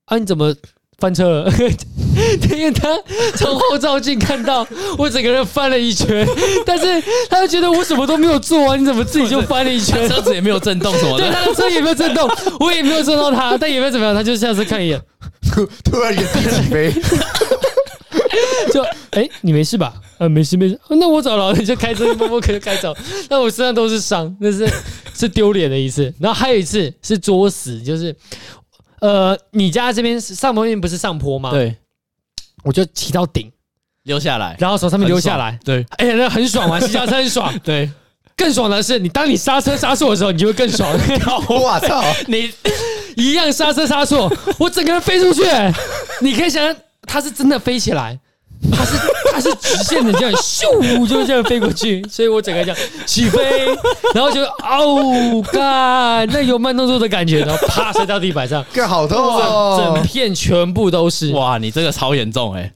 [0.05, 0.55] 啊，你怎么？
[1.01, 1.51] 翻车了，
[2.53, 2.89] 因为他
[3.35, 4.67] 从后照镜看到
[4.99, 6.27] 我整个人翻了一圈，
[6.67, 10.07] 但是他又觉得我什么都没有做啊，你怎么自己就翻了一圈？
[10.07, 15.01] 车子也没有震动什么的，对，他的车也没有震动，我也没有撞到他，但也没有怎么样，他就下次看一眼，
[15.83, 16.93] 突然眼皮起飞，
[18.71, 19.95] 就哎、欸，你没事吧？
[20.19, 22.95] 呃，没事没事，那我走了，你就开车默默可就开走，
[23.31, 24.69] 那我身上都是伤，那是
[25.15, 28.15] 是丢脸的一次，然后还有一次是作死，就是。
[29.01, 31.51] 呃，你家这边上坡面不是上坡吗？
[31.51, 31.77] 对，
[32.65, 33.51] 我就骑到顶，
[34.05, 35.59] 溜下来，然后从上面溜下来。
[35.65, 37.53] 对，哎呀，那很爽啊， 骑脚车很爽。
[37.65, 37.91] 对，
[38.37, 40.91] 更爽的是，你当你刹车刹错的时候，你就会更爽。
[41.49, 42.51] 我操， 你
[43.17, 45.43] 一样刹车刹错，我整个人飞出去，
[46.21, 48.19] 你可以想象，它是真的飞起来。
[48.73, 48.97] 它是
[49.33, 53.67] 它是直线的这样咻，就这样飞过去，所以我整个这样起飞，
[54.15, 62.73] 然后就哦干，那有慢动作的感觉，然后啪摔到地板上，干好痛哦，整片全部都是，哇，你这个超严重哎，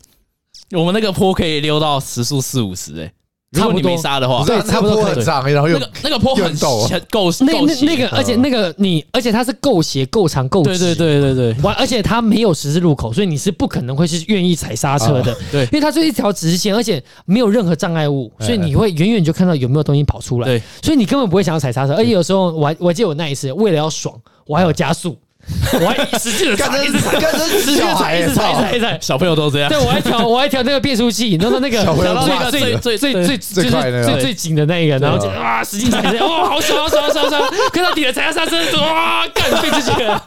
[0.71, 3.13] 我们那个坡可以溜到时速四五十哎。
[3.55, 24.15] 如果你没刹的话，对，差不多很长，然后又那个那个坡很陡，够那那那个，而且那个你，而且它是够斜、够长、够直，对对对对对，完，而且它没有十字路口，所以你是不可能会是愿意踩刹车的，对，因为它是一条直线，而且没有任何障碍物，所以你会远远就看到有没有东西跑出来，对，所以你根本不会想要踩刹车，而且有时候我还我记得我那一次为了要爽，
[24.47, 25.17] 我还有加速。
[25.81, 28.99] 我还使劲的踩，一直踩，一直小孩一直踩，一直，踩。
[29.01, 29.69] 小朋友都这样。
[29.69, 37.43] 对，我还调，我还调那个变速器，然后那个调到最最最最最最最紧的那一个，然后就啊，使劲踩，哇，好爽，好爽，好爽，好爽！
[37.73, 40.23] 看到底了，踩下刹车，哇，干飞出去了，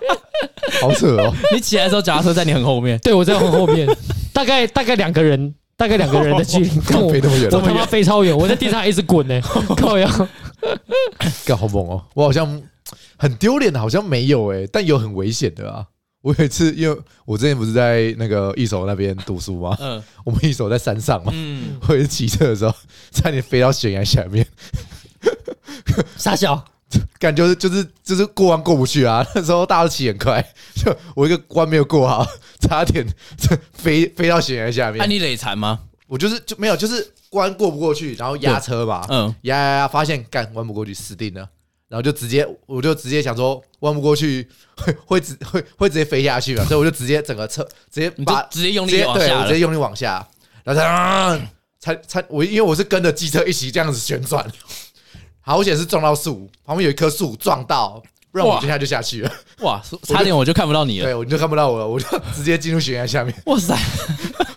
[0.82, 1.34] 好扯哦！
[1.54, 3.88] 你起来的时候，脚踏车在你很后面，对我在很后面。
[4.34, 9.42] 大概大概两个人，大概两个人的距离， 跟我飞那么远，我他妈飞超远，我在地上一直滚呢，
[9.76, 10.08] 靠呀，
[11.44, 12.04] 干好猛哦！
[12.14, 12.62] 我好像
[13.18, 15.86] 很丢脸的，好像没有哎，但有很危险的啊。
[16.22, 19.78] 我有一次，因为我之前不是在那个一手那边读书吗？
[19.80, 22.74] 嗯， 我们一手在山上嘛，嗯，我骑车的时候
[23.12, 24.46] 差点飞到悬崖下面，
[26.18, 26.64] 傻笑。
[27.20, 29.26] 感觉就是就是过弯过不去啊！
[29.36, 30.42] 那时候大家都骑很快，
[30.74, 32.26] 就我一个关没有过好，
[32.62, 33.06] 差点
[33.74, 34.98] 飞飞到悬崖下面。
[34.98, 35.82] 那你累残吗？
[36.08, 41.50] 我就是就没有，就是关过不过去，然后压车吧，嗯，压压压，发现干弯不过去，死定了，
[41.90, 44.48] 然后就直接我就直接想说弯不过去
[44.78, 50.28] 会会直会会直接飞下去嘛，所以我就直接整个车直接把直接用力往下，直接用力往下，
[50.64, 50.82] 然后
[51.80, 54.46] 才才才我因为我是跟着机车一起这样子旋转。
[55.40, 59.32] 好险是撞到树，旁边有一棵树撞到，不然我接下来就下去了。
[59.60, 61.06] 哇，差点我就看不到你了。
[61.06, 63.34] 对，我就看不到我了，我就 直接进入悬崖下面。
[63.46, 63.74] 哇塞，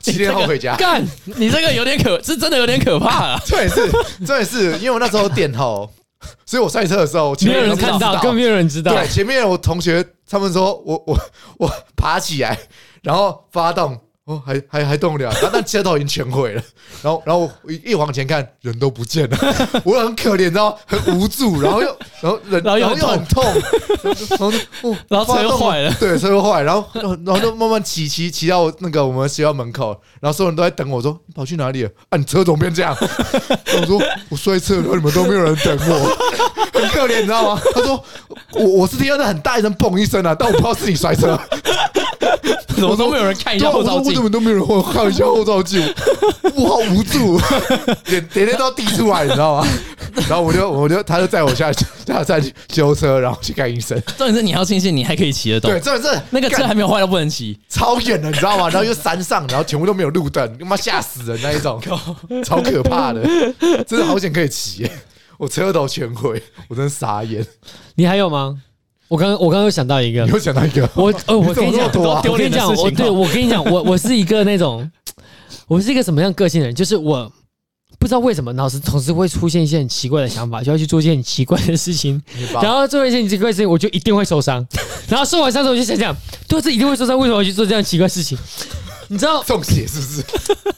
[0.00, 0.74] 七天后回家。
[0.74, 1.00] 干，
[1.36, 3.40] 你这个有点可，是真的有点可怕啊。
[3.46, 3.88] 这也是，
[4.26, 5.88] 这也是，因为我那时候点头，
[6.44, 8.92] 所以我赛车的时候，没有人看到，更没有人知道。
[8.92, 11.18] 对，前面我同学他们说我我
[11.58, 12.58] 我爬起来，
[13.02, 13.98] 然后发动。
[14.30, 16.62] 哦，还还还动了，然后但车头已经全毁了，
[17.02, 19.36] 然后然后我一往前看，人都不见了，
[19.82, 21.88] 我很可怜，然后很无助，然后又
[22.20, 23.42] 然后人然后又很痛，
[24.38, 31.90] 然后哦，然后车又坏了，对，车又坏，然后然后就慢慢骑骑骑到那个我们学校门口，然后所有人都在等我说，你跑去哪里了？
[32.10, 32.96] 啊，你车怎么变这样？
[33.80, 36.16] 我说我摔车，然后你们都没有人等我，
[36.78, 37.60] 很可怜，你知道吗？
[37.74, 38.04] 他说
[38.52, 41.36] 我我是听到那很大一声砰一声啊，但我不知道是你摔车。
[42.80, 44.19] 怎么都没有人看一下后照镜？
[44.20, 45.82] 为什么都没有人看一下后照镜？
[46.54, 47.40] 我好无助，
[48.06, 49.66] 连连连都要滴出来，你知道吗？
[50.28, 53.98] 然后我就我就他就载我下去，下再去修车，然后去看医生。
[54.18, 55.70] 重点是你要庆幸你还可以骑得动。
[55.70, 58.68] 对，重点是那个车还没有坏到不能骑，超远的，你知道吗？
[58.68, 61.80] 然后又山上，然后全部都没有路灯，他妈吓死人那一种，
[62.44, 63.22] 超可怕的，
[63.86, 64.86] 真的好险可以骑，
[65.38, 67.46] 我车头全毁，我真的傻眼。
[67.94, 68.60] 你还有吗？
[69.10, 74.88] 我刚我刚刚又想到一个，又想到一个，我呃，我跟你讲，我跟你讲，我对我跟你讲，我我是一个那种，
[75.66, 76.72] 我是一个什么样个性的人？
[76.72, 77.30] 就是我
[77.98, 82.22] 不知道为什么，脑子总是会出现一些很奇怪的想法，就要去做一些很奇怪的事情，
[82.62, 84.64] 然后做一些很奇怪的事情，我就一定会受伤。
[85.08, 88.38] 然后受完伤之后，我就想想，对，这一定会受伤，为什么要去做这样奇怪的事情？
[89.08, 90.24] 你知道 中邪是不是？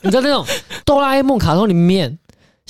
[0.00, 0.42] 你知道那种
[0.86, 2.18] 哆啦 A 梦卡通里面。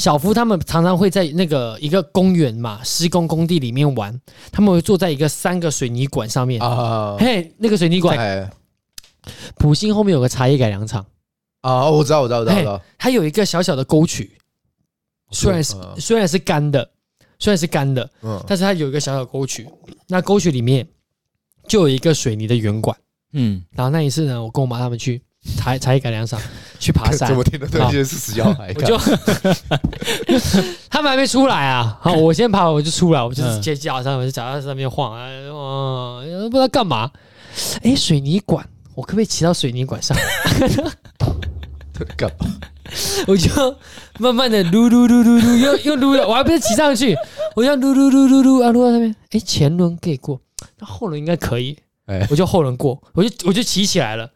[0.03, 4.21] 小夫他们常常会在那个一个公园嘛，施工工地里面玩。
[4.51, 8.51] 他们会坐在一个三个水泥管上面啊，嘿，那个水泥管。
[9.57, 11.07] 普兴后面有个茶叶改良厂
[11.61, 12.83] 啊，我知道，我知道，我知道。
[12.99, 14.37] 它有一个小小的沟渠，
[15.31, 16.91] 虽然是虽然是干的，
[17.39, 19.69] 虽然是干的，嗯，但是它有一个小小沟渠。
[20.09, 20.85] 那沟渠里面
[21.69, 22.99] 就有一个水泥的圆管，
[23.35, 23.63] 嗯。
[23.71, 25.23] 然后那一次呢，我跟我妈他们去。
[25.57, 26.41] 茶茶叶改良上
[26.79, 28.73] 去爬山， 怎么听的这些是死小孩。
[28.77, 28.99] 我就
[30.89, 37.11] 他们还没出来啊，好，我先爬，我就出来，我就直接脚上，我就脚在上面晃啊，哦，不知道干嘛。
[37.83, 40.17] 哎，水泥管，我可不可以骑到水泥管上？
[42.17, 42.47] 干嘛？
[43.27, 43.77] 我就
[44.19, 47.17] 慢慢的撸撸撸撸撸，又又撸了，我还不是骑上去，
[47.55, 49.15] 我要撸撸撸撸撸啊，撸到那边。
[49.31, 50.41] 哎，前轮可以过，
[50.79, 51.79] 那后轮应该可以。
[52.31, 54.29] 我就后轮过，我就我就骑起来了。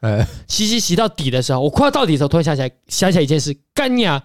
[0.46, 4.22] 骑骑骑到底的时候，我快要到底的时候，突然想起来，想起来一件事，干你啊！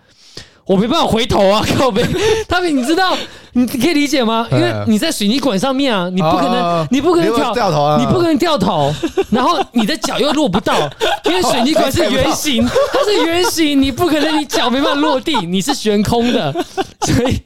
[0.67, 2.05] 我没办法回头啊， 靠背。
[2.47, 3.17] 他们你知道，
[3.53, 4.47] 你可以理解吗？
[4.51, 8.93] 因为你在水泥管上面啊，你不可能，你不可能跳掉头啊，你不可能掉头。
[9.31, 10.89] 然后你的脚又落不到，
[11.25, 16.53] 因为水泥管是圆形， 它是圆形，你不可能，你脚没办法落地，你是悬空的，
[17.01, 17.41] 所以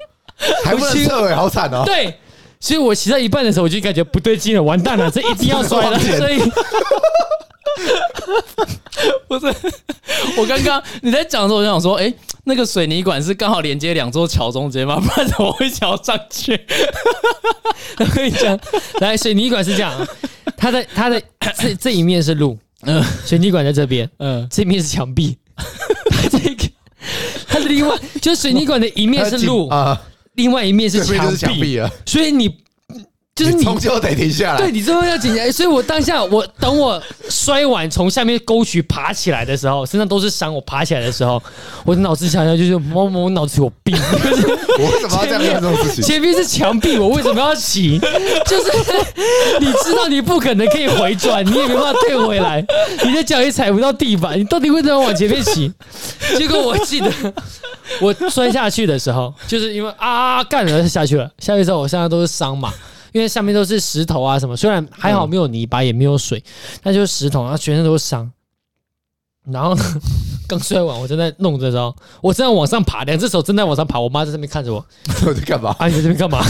[0.63, 1.83] 还不能撤，好惨哦。
[1.85, 2.13] 对。
[2.59, 5.99] 所以我骑到一半的时候，我就感觉不对劲了，完蛋了， 这一定要摔了。
[5.99, 6.39] 所以，
[9.27, 9.53] 不是
[10.37, 12.11] 我刚刚你在讲的时候，我就想说，哎，
[12.45, 14.99] 那个水泥管是刚好连接两座桥中间吗？
[14.99, 16.59] 不然怎么会桥上去？
[17.99, 18.57] 我跟你讲，
[18.99, 19.93] 来，水泥管是这样，
[20.57, 21.21] 它的它的
[21.57, 25.37] 这这一面是路，嗯，水泥管在这边，嗯，这面是墙壁，
[26.31, 26.55] 这个
[27.47, 30.01] 它的另外就是水泥管的一面是路啊。
[30.35, 32.49] 另外一面是墙壁，壁所以你
[33.35, 34.57] 就是你终究得停下来。
[34.57, 35.51] 对，你最后要停下来。
[35.51, 40.53] 所以我当下，我等我摔完从下面沟渠爬起来的时候，身上都是伤。
[40.53, 41.41] 我爬起来的时候，
[41.83, 43.93] 我的脑子想想就是，我我脑子有病。
[44.77, 46.03] 我为什么要这样干这种事情？
[46.03, 47.99] 前面是墙壁，我为什么要骑？
[48.47, 48.71] 就是
[49.59, 52.65] 你知道你不可能可以回转，你也没办法退回来，
[53.03, 55.69] 你的脚也踩不到地板，你到底为什么往前面骑？
[56.37, 57.11] 结果我记得。
[58.01, 61.29] 我摔下去的时候，就是因为啊干了下去了。
[61.39, 62.73] 下去之后，我身上都是伤嘛，
[63.11, 64.55] 因为下面都是石头啊什么。
[64.55, 66.43] 虽然还好没有泥巴，也没有水，
[66.81, 68.31] 但就是石头，然后全身都是伤。
[69.51, 69.83] 然后呢，
[70.47, 74.83] 刚摔完，我正在弄的时候，我正在往上爬，两只手正在往上爬，我妈在上面看着我，
[75.27, 75.75] 我在干嘛？
[75.77, 76.39] 啊，你在这边干嘛？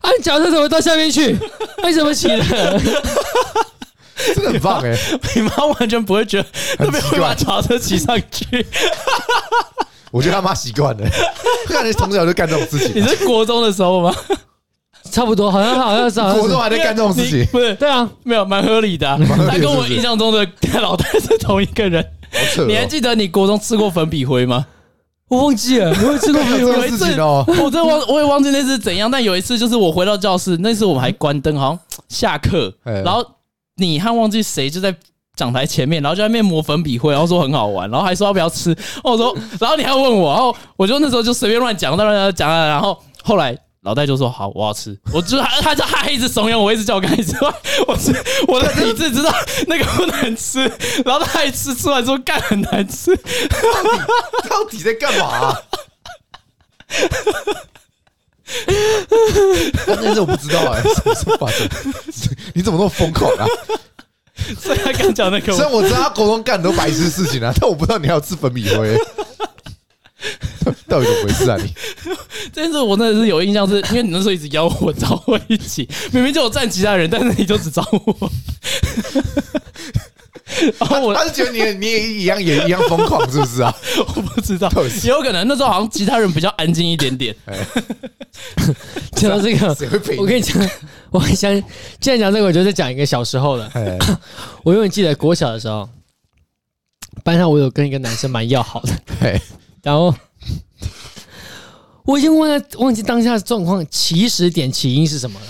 [0.00, 1.38] 啊，你脚怎么到下面去？
[1.84, 2.80] 为什么起的？
[4.34, 4.96] 真的很棒哎！
[5.34, 6.48] 你妈完全不会觉得
[6.78, 8.66] 特别会把脚车骑上去。
[10.10, 11.06] 我觉得他妈习惯了，
[11.68, 13.02] 看你从小就干这种事情。
[13.02, 14.14] 你是国中的时候吗？
[15.10, 17.46] 差不多，好像好像是国中还在干这种事情。
[17.52, 19.18] 不是，对啊，没有，蛮合理的。
[19.48, 20.46] 他跟我印象中的
[20.80, 22.04] 老大是同一个人。
[22.66, 24.66] 你还记得你国中吃过粉笔灰吗？
[25.28, 26.88] 我忘记了，我也吃过粉笔灰。
[26.88, 29.10] 事情哦，我真忘，我也忘记那是怎样。
[29.10, 33.24] 但有一次，就是我回到教室，那次我们还关灯，好像下课，然后
[33.76, 34.94] 你还忘记谁就在。
[35.36, 38.74] 讲台前面，然后就在那边磨粉笔灰，然后说很好玩，然后还说要不要吃。
[39.04, 42.66] 我说，然后你还问我，然后我就那时候就随便乱讲，乱乱讲啊。
[42.68, 44.98] 然后后来老戴就说好，我要吃。
[45.12, 47.36] 我就他他就还一直怂恿我，一直叫我赶紧吃。
[47.86, 48.16] 我是
[48.48, 49.30] 我的理智知道
[49.66, 50.60] 那个不能吃，
[51.04, 53.14] 然后他还吃，吃完说干很难吃。
[53.14, 55.54] 到底到底在干嘛、啊？
[59.84, 61.68] 关键是我不知道哎、欸，什么发生？
[62.54, 63.46] 你怎么那么疯狂啊？
[64.60, 68.96] 所以他刚讲那个，虽然我知道他国中干很多白痴事情啊，但我不知道你还要吃粉笔灰，
[70.86, 71.56] 到底怎么回事啊？
[71.60, 71.74] 你
[72.52, 78.30] 这件事我真的是有印象，是因为你那时候一直邀我找我一起，明明就有站其他人，但是你就只找我。
[80.80, 83.74] 然后我他是觉得你你也一样也一样疯狂，是不是啊？
[84.14, 84.70] 我不知道，
[85.04, 87.34] 也有可能那时候好像其他人比较安静一点点。
[89.16, 89.76] 讲到这个，
[90.18, 90.56] 我跟你讲，
[91.10, 91.50] 我很想
[92.00, 93.70] 既然讲这个，我就再讲一个小时候的。
[94.62, 95.88] 我永远记得国小的时候，
[97.24, 99.40] 班上我有跟一个男生蛮要好的。
[99.82, 100.14] 然后
[102.04, 105.46] 我已经忘了忘记当下的状况起始点起因是什么了。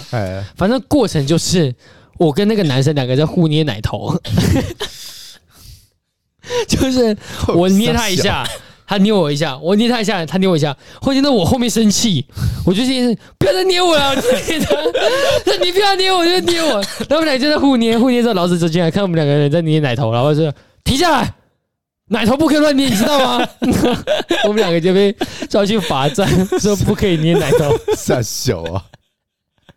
[0.56, 1.74] 反正过程就是
[2.18, 4.14] 我跟那个男生两个在互捏奶头，
[6.68, 7.16] 就是
[7.48, 8.46] 我捏他一下。
[8.88, 12.24] 他捏我一下，我捏他一下，他捏我一下，会捏到我后面生气，
[12.64, 16.74] 我就先不要再捏我了，我真的，你不要捏我，就捏我，
[17.08, 20.52] 然后我们俩就在互捏，互捏之后老师走进来看我们两个人在捏奶头，然后就
[20.84, 21.34] 停下来，
[22.10, 23.48] 奶头不可以乱捏，你知道吗？
[24.46, 25.12] 我们两个就被
[25.48, 26.28] 叫去罚站，
[26.60, 28.84] 说不可以捏奶头， 傻小啊，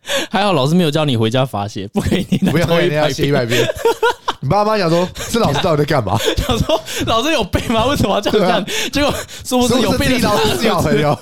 [0.30, 3.66] 还好老师没有叫你回家罚写， 不可以捏奶头，不要捏，要写一百遍。
[4.42, 6.18] 你爸妈想说，这老师到底在干嘛？
[6.46, 7.84] 想说老师有病吗？
[7.86, 8.64] 为什么要这样干？
[8.90, 9.12] 结果
[9.44, 11.18] 是不是有病的老师小朋友，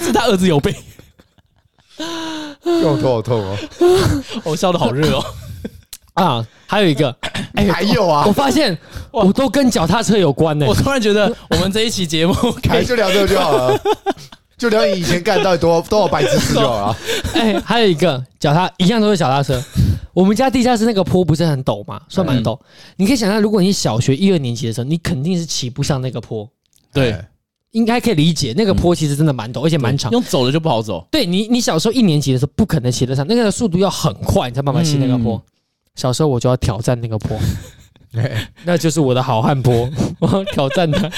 [0.00, 0.74] 是他儿子有病。
[2.62, 3.56] 让我头好痛哦！
[4.44, 5.24] 我笑的好热哦！
[6.14, 7.16] 啊，还有一个，
[7.54, 8.24] 哎， 还有啊！
[8.26, 8.76] 我发现
[9.10, 10.66] 我都跟脚踏车有关呢。
[10.68, 12.34] 我突然觉得我们这一期节目，
[12.68, 13.80] 哎，就聊这个就好了，
[14.58, 16.96] 就聊你以前干到底多 多少白痴事就好了。
[17.34, 19.62] 哎，还有一个脚踏，一样都是脚踏车。
[20.12, 22.00] 我们家地下室那个坡不是很陡嘛？
[22.08, 22.58] 算蛮陡。
[22.96, 26.48] 你可以想象，如果你小学一二年级的时候，你肯定是骑不上那个坡。
[26.92, 27.16] 对，
[27.70, 30.10] 应该可以理解，那个坡其实真的蛮陡，而且蛮长。
[30.10, 31.06] 用走的就不好走。
[31.08, 35.40] 对你，你小时候一年级的时候不可能骑得上，那个速度要很快，你才慢慢骑那个坡。
[35.94, 37.38] 小时候我就要挑战那个坡，
[38.64, 41.08] 那就是我的好汉坡，我要挑战它。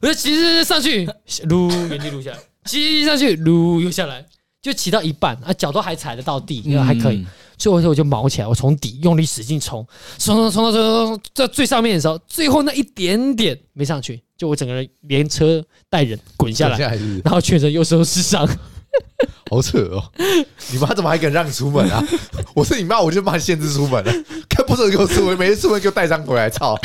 [0.00, 1.08] 我就骑着上去，
[1.44, 4.24] 撸原地撸下来，骑上去，撸又下来，
[4.62, 7.26] 就骑到一半啊，脚都还踩得到地，还可以。
[7.56, 9.84] 最后我就毛起来，我从底用力使劲冲，
[10.18, 16.78] 冲冲冲冲冲，在最上面的时候，最后那一点点没上去，就我整个人连车带人滚下来，
[17.24, 18.48] 然后全身又受湿伤。
[19.50, 20.12] 好扯哦！
[20.70, 22.02] 你妈怎么还敢让你出门啊？
[22.54, 24.12] 我是你妈，我就把你限制出门了。
[24.48, 26.78] 看不准给我出门，每次出门给我带伤回来，操！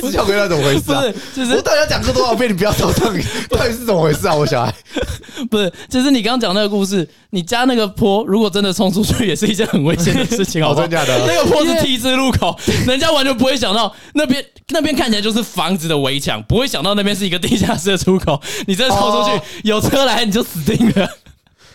[0.00, 1.02] 死小鬼，那怎么回事啊？
[1.34, 2.50] 就是我到底要讲过多少遍？
[2.50, 4.34] 你不要找上你，到底是怎么回事啊？
[4.34, 4.74] 我小孩
[5.50, 10.86] 不是，就是你刚刚讲那个故事，你家那个坡如果真的冲出去，也是一件很危险的事情， 好不好？
[10.86, 11.26] 真的假的？
[11.26, 18.40] 那个坡是 T 字路口， 人家完全不会想到那边那边看起来就是房子的围墙，不会想到那边是一个地下室的出口。
[18.66, 21.08] 你真的冲出去，有车来你就死定了。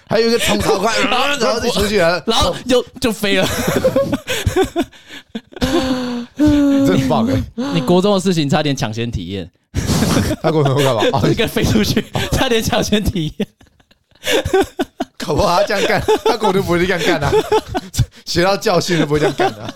[0.08, 3.48] 还有一个冲超快，然后然后就出去了，然后就就飞了。
[6.38, 7.42] 真棒哎！
[7.74, 9.50] 你国中的事情差点抢先体验。
[10.42, 11.02] 他国中干嘛？
[11.30, 13.48] 一个飞出去，差点抢先体验。
[15.18, 17.32] 搞不好他这样干，他国中不会这样干的。
[18.26, 19.74] 学到教训都不会这样干的。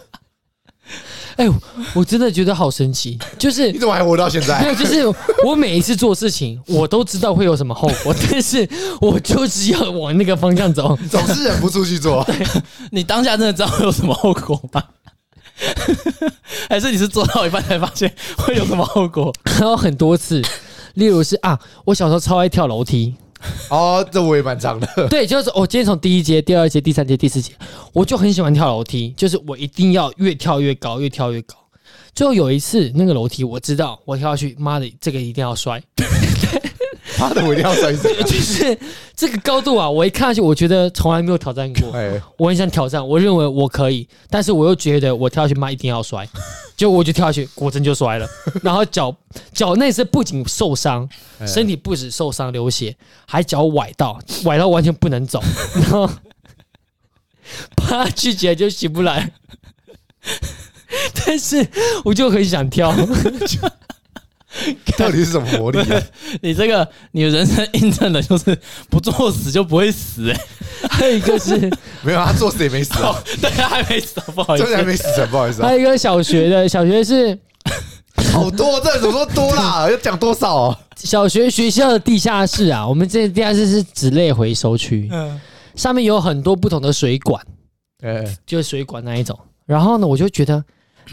[1.40, 1.48] 哎，
[1.94, 4.62] 我真的觉得好神奇，就是 你怎么还活到现在？
[4.62, 5.06] 没有，就是
[5.46, 8.68] 我每一次做事情， 我都知道会有什么后果， 但是
[9.00, 12.28] 我就是要往那个方向走，总是忍不住去做。
[12.92, 14.84] 你当下真的知道会有什么后果吗？
[16.70, 19.34] 还是你是做到一半才发现会有什么后果？
[19.46, 20.42] 还有很多次，
[20.96, 23.16] 例如是啊，我小时候超爱跳楼梯，
[23.70, 24.88] 哦，这我也蛮长的。
[25.10, 27.54] 对，就是我今天从第一阶、第二阶、第三阶、第四阶，
[27.94, 31.56] 我就很喜欢跳楼梯，就是我一定要越跳越高，越跳越高。
[32.14, 35.82] 最后有一次，那个楼梯我知道，我跳下去，妈的，这个一定要摔。
[37.20, 38.08] 妈的，我一定要摔死！
[38.24, 38.78] 就是
[39.16, 41.92] 这个高度啊，我一看下去，我觉得从来没有挑战过。
[41.92, 46.28] 哎，我很想挑战，我认为我可以，但是我又觉得我跳下去，妈一定要摔。
[46.78, 48.28] 就我就跳下去，果真就摔了。
[48.64, 49.14] 然后脚
[49.54, 51.08] 脚那次不仅受伤，
[51.46, 52.96] 身体不止受伤流血，
[53.26, 55.44] 还脚崴到，崴到完全不能走。
[55.76, 56.10] 然后
[57.76, 59.34] 爬下去起来就起不来。
[61.14, 61.68] 但是
[62.06, 62.96] 我就很想跳。
[64.98, 66.02] 到底是什么魔力啊？
[66.42, 68.58] 你这个，你的人生印证的就是
[68.90, 70.40] 不作死就不会死哎。
[70.90, 71.58] 还有一个是
[72.02, 73.16] 没有，他作死也没死 哦。
[73.42, 75.62] 对，他还没死，不好意思，还没死成，不好意思。
[75.62, 77.38] 还有一个小学的，小学是
[78.34, 79.90] 好多，这怎么说多啦？
[79.90, 80.78] 要讲多少哦？
[80.96, 85.40] 小学学校的地下室啊，我们这地下室是纸类回收区，嗯，
[85.76, 87.42] 上面有很多不同的水管，
[88.02, 89.38] 呃，就是水管那一种。
[89.66, 90.64] 然后呢，我就觉得。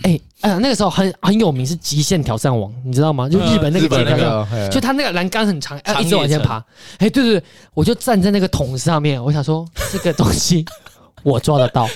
[0.03, 3.28] 哎、欸，哎呀，那个时候很很有名是极限挑战王，你知道吗？
[3.28, 6.62] 就日本那个极限挑战，就他那个栏杆很长，要一直往前爬。
[6.99, 7.44] 哎，对对对，
[7.74, 10.64] 我就站在那个桶上面，我想说这个东西
[11.24, 11.88] 我抓得到，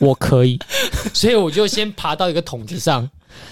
[0.00, 0.58] 我可以，
[1.14, 3.08] 所以我就先爬到一个桶子上，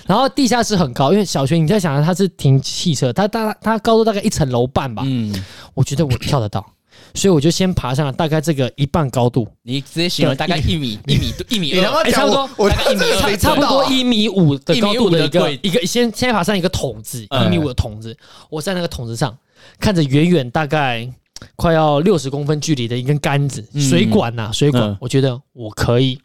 [0.07, 5.32] 然后地下室很高，因为小学你在想它是停汽车，它大它高度大概一层楼半吧，嗯，
[5.74, 6.64] 我觉得我跳得到。
[7.14, 10.99] 所以我就先爬上了大概这个一半高度，你直接形容大概一米。
[11.07, 18.16] 一米 一米二，差不多，我大概一米二，差不多一米五的高度的一个一个先先爬上一个桶子，一米五的桶子，
[18.51, 19.36] 我在那个桶子上
[19.80, 21.11] 看着远远大概
[21.55, 26.20] 快要六十公分距离的一根杆子，水管呐水管，我觉得我可以，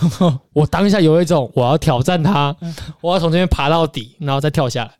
[0.52, 2.54] 我当下有一种我要挑战它，
[3.00, 4.92] 我要从这边爬到底，然后再跳下来，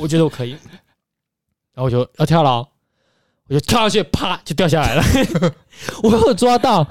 [0.00, 0.50] 我觉得我可以，
[1.74, 2.66] 然后我就要跳了。
[3.48, 5.04] 我就跳下去，啪就掉下来了。
[6.02, 6.86] 我没有抓到，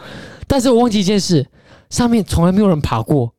[0.48, 1.46] 但是我忘记一件事，
[1.90, 3.34] 上面从来没有人爬过，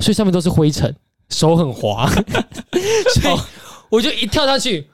[0.00, 0.94] 所以上面都是灰尘，
[1.28, 2.08] 手很滑，
[3.20, 3.40] 所以
[3.88, 4.88] 我就一跳上去，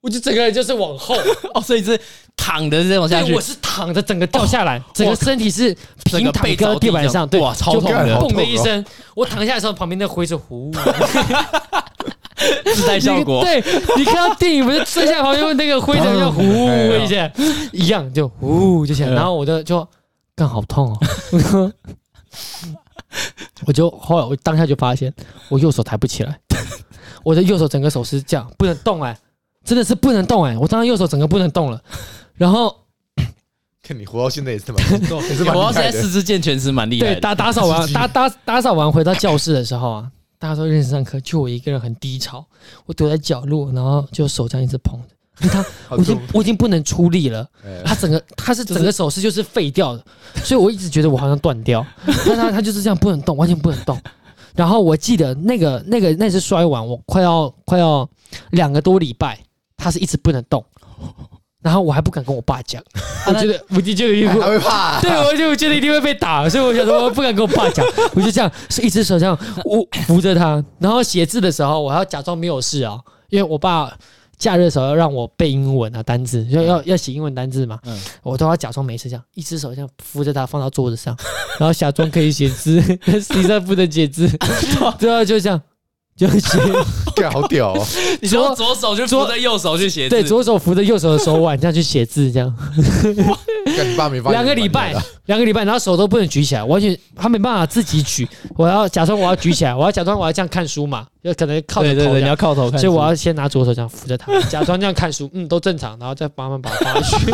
[0.00, 1.14] 我就整个人就是往后
[1.54, 1.98] 哦，所以是
[2.34, 3.32] 躺的这种下去。
[3.32, 5.72] 我是躺着整个掉下来，整个身体是
[6.04, 10.72] 平躺在地板上，对，哇，超痛的，嘣的一声，我躺下来的时候，旁边那灰尘呼。
[12.74, 13.62] 自带效果， 对，
[13.96, 16.42] 你看到电影不是摔下来旁边那个灰尘就呼
[17.02, 17.30] 一下，
[17.72, 19.86] 一样就呼就起来，然后我就就
[20.34, 21.72] 刚好痛哦，
[23.66, 25.12] 我就后来我当下就发现
[25.48, 26.38] 我右手抬不起来，
[27.22, 29.16] 我的右手整个手是这样不能动哎，
[29.64, 31.80] 真的是不能动哎，我当时右手整个不能动了，
[32.34, 32.74] 然后
[33.82, 34.90] 看你活到现在也是蛮，
[35.28, 40.10] 也是蛮，活到现在四肢健全是蛮厉害，对，打打扫完打打打扫完回到教室的时候啊。
[40.42, 42.44] 大家都认真上课，就我一个人很低潮，
[42.84, 45.48] 我躲在角落，然后就手这样一直捧着。
[45.48, 47.48] 他，我已经我已经不能出力了，
[47.84, 50.04] 他整个他是整个手势就是废掉的，
[50.42, 51.86] 所以我一直觉得我好像断掉。
[52.26, 53.96] 但他他就是这样不能动，完全不能动。
[54.56, 58.08] 然后我记得那个那个那次摔完，我快要快要
[58.50, 59.38] 两个多礼拜，
[59.76, 60.64] 他是一直不能动。
[61.62, 62.82] 然后我还不敢跟我爸讲，
[63.26, 72.98] 我觉得我就觉得一定会怕，对，我就觉得一定会被打，所以我想说我不敢跟我爸讲， 我就这样是一只手这样我扶着他，然后写字的时候我还要假装没有事啊，
[73.30, 73.92] 因为我爸
[74.36, 77.78] 假日的时候要让我背英文啊单字，要要要写英文单字嘛，
[78.24, 81.16] 我都要假装没事这样，一只手这样扶着他放到桌子上，
[81.60, 84.28] 然后假装可以写字，实际上不能写字，
[84.98, 85.60] 对啊，就这样。
[86.14, 86.58] 就写，
[87.32, 87.86] 好屌哦！
[88.20, 92.54] 你说左手就扶着右手去写字，对，左手扶着右手的手腕这样去写字，这样。
[93.64, 94.32] 你爸没发现？
[94.32, 94.94] 两个礼拜，
[95.26, 98.28] 两个礼拜，然后手都不能举起来，完全他没办法自己举。
[98.56, 107.32] 我要假装我要举起来，我要假装我要这样看书嘛，就可能靠着头，对对对，你要靠头看，所以我要先拿左手这样扶着他，假装这样看书，嗯，都正常，然后再慢慢把它放回去。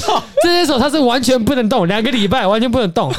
[0.00, 3.12] 靠，这些手他是完全不能动，两个礼拜完全不能动。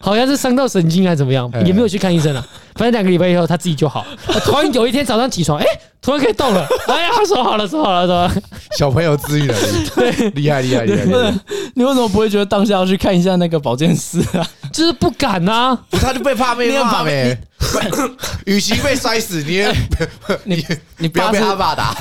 [0.00, 2.44] 好像是伤到神经还是怎么样，也没有去看医生啊。
[2.74, 4.06] 反正两个礼拜以后他自己就好。
[4.44, 5.66] 突然有一天早上起床，哎，
[6.00, 6.64] 突然可以动了。
[6.86, 8.42] 哎呀，说好了，说好了，说好了。
[8.76, 11.34] 小朋友自愈能力，对，厉害，厉害，厉害。
[11.74, 14.46] 你为什么不会觉得当下要去看一下那个保健师啊？
[14.72, 17.36] 就是不敢呐，他就被怕被骂呗。
[18.46, 19.64] 与其被摔死，你
[20.44, 20.64] 你
[20.98, 21.96] 你不要被他爸打。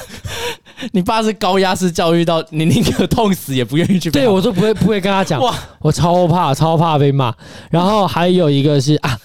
[0.94, 4.12] 你爸是高压式教育到你宁可痛死也不愿意去。
[4.12, 5.42] 对，我都不会不会跟他讲。
[5.42, 7.34] 哇，我超怕超怕被骂。
[7.72, 9.20] 然后还有一个是啊，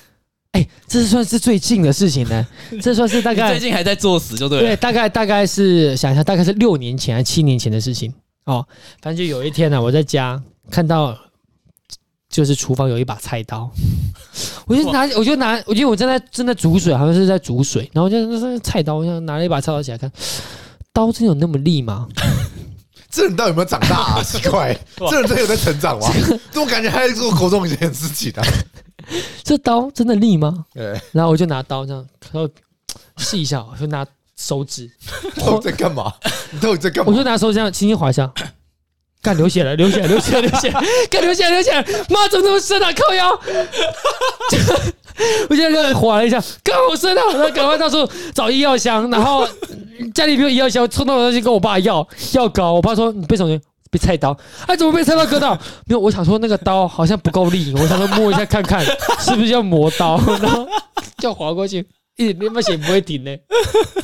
[0.53, 2.47] 哎，这算是最近的事情呢。
[2.81, 4.65] 这算是大概最近还在作死就对了。
[4.65, 8.13] 对，大概大概是想一下，大概是六年前还是七年前的事情
[8.45, 8.67] 哦。
[9.01, 11.17] 反正就有一天呢，我在家看到，
[12.31, 13.71] 就是厨房有一把菜刀，
[14.67, 20.11] 我就拿，我就拿，我觉得我正在正在煮水，好像是在煮水，然后我就那菜刀，我就拿了一把菜刀起来看。
[20.93, 22.09] 刀真有那么利吗？
[23.11, 24.23] 这人到底有没有长大啊？
[24.25, 26.09] 奇怪，这人真的有在成长吗？
[26.51, 28.43] 怎么感觉还在做国中一件事情呢？
[29.43, 30.65] 这刀真的利吗？
[30.73, 30.99] 对。
[31.13, 32.49] 然后我就拿刀这样，然后
[33.19, 34.07] 试一下，我就拿
[34.39, 34.91] 手指。
[35.45, 36.13] 我在干嘛？
[36.51, 37.11] 你到底在干嘛？
[37.13, 38.31] 我就拿手指这样轻轻划一下。
[39.21, 41.85] 干流血了，流血了，流血了，流血了，干流血了，流血了！
[42.11, 42.93] 妈，怎么这么深啊？
[42.93, 43.41] 靠腰！
[45.51, 47.23] 我现在就划了一下，刚好深啊！
[47.33, 49.47] 然后赶快到处找医药箱，然后
[50.15, 52.73] 家里没有医药箱，冲到我那去跟我爸要药膏。
[52.75, 53.59] 我爸说：“你被什么？
[53.91, 54.35] 被菜刀？
[54.67, 55.55] 哎，怎么被菜刀割到？
[55.87, 58.83] 没有，我想说那个刀好像不够力，我想说摸一下看看
[59.21, 60.67] 是不是要磨刀，然后
[61.19, 61.87] 就划过去，
[62.17, 63.31] 一点点血不会停呢。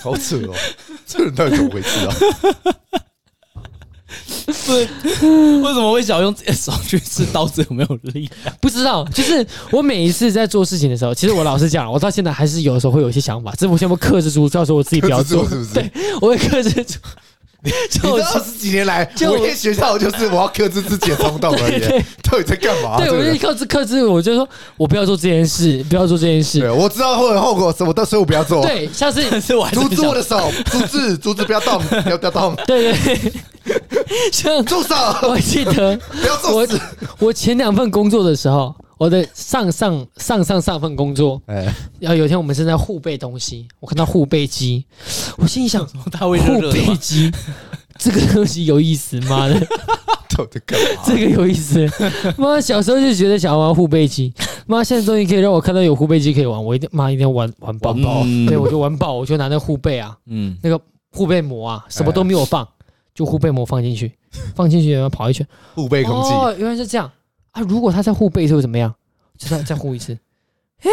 [0.03, 0.55] 好扯哦，
[1.07, 2.15] 这人到底怎么回事啊？
[4.67, 4.89] 对，
[5.61, 7.65] 为什么会想用自己的手去试刀子？
[7.69, 8.29] 有没有力？
[8.61, 9.05] 不知道。
[9.07, 15.75] 就是我每一次在做事情的时候，其实我老实讲，我到现在还是有的时候会有一些想法，只是我先不克制住，到时候我自己不要做，是不是？
[15.75, 15.91] 对，
[16.21, 16.99] 我会克制住。
[17.93, 21.81] 你这二十几年来，我一学校就是我要克制自己的冲动而已。
[22.29, 22.99] 到底在干嘛？
[22.99, 26.61] 对，我就克制克制，我就说我不要做这件事，不要做这件事。
[26.61, 28.63] 对，我知道会有后果，我到时候我不要做。
[28.67, 29.23] 对，下次
[29.73, 32.57] 阻止我的手，阻止，阻止，不要动，不要不要动。
[32.67, 33.33] 对对，
[34.33, 34.95] 像住手！
[35.23, 36.81] 我记得不要做事。
[37.19, 44.85] 我前两份工作的时候，我的上上上上上份工作，哎，然后有一天我们正在互背东西，我看到互背机，
[45.39, 47.33] 我心里想，护贝机。
[47.99, 49.55] 这个东西有意思，妈的！
[50.37, 51.03] 到底干嘛？
[51.05, 51.85] 这个有意思，
[52.37, 52.61] 妈！
[52.61, 54.33] 小时候就觉得想要玩护背机，
[54.69, 54.85] 妈！
[54.85, 57.93] 现在终于可以让我看到有护背机可以玩，我一定妈一定要玩玩爆！
[58.25, 60.81] 嗯、对，我就玩爆，我就拿那护背啊，嗯，那个
[61.11, 62.67] 护背膜啊，什么都没有放，
[63.13, 64.13] 就护背膜放进去，
[64.55, 65.45] 放进去然后跑一圈，
[65.75, 66.33] 护背空气。
[66.33, 67.11] 哦，原来是这样
[67.53, 67.63] 啊！
[67.63, 68.95] 如果他在护背时会怎么样？
[69.39, 70.19] 就再再护一次，
[70.83, 70.91] 诶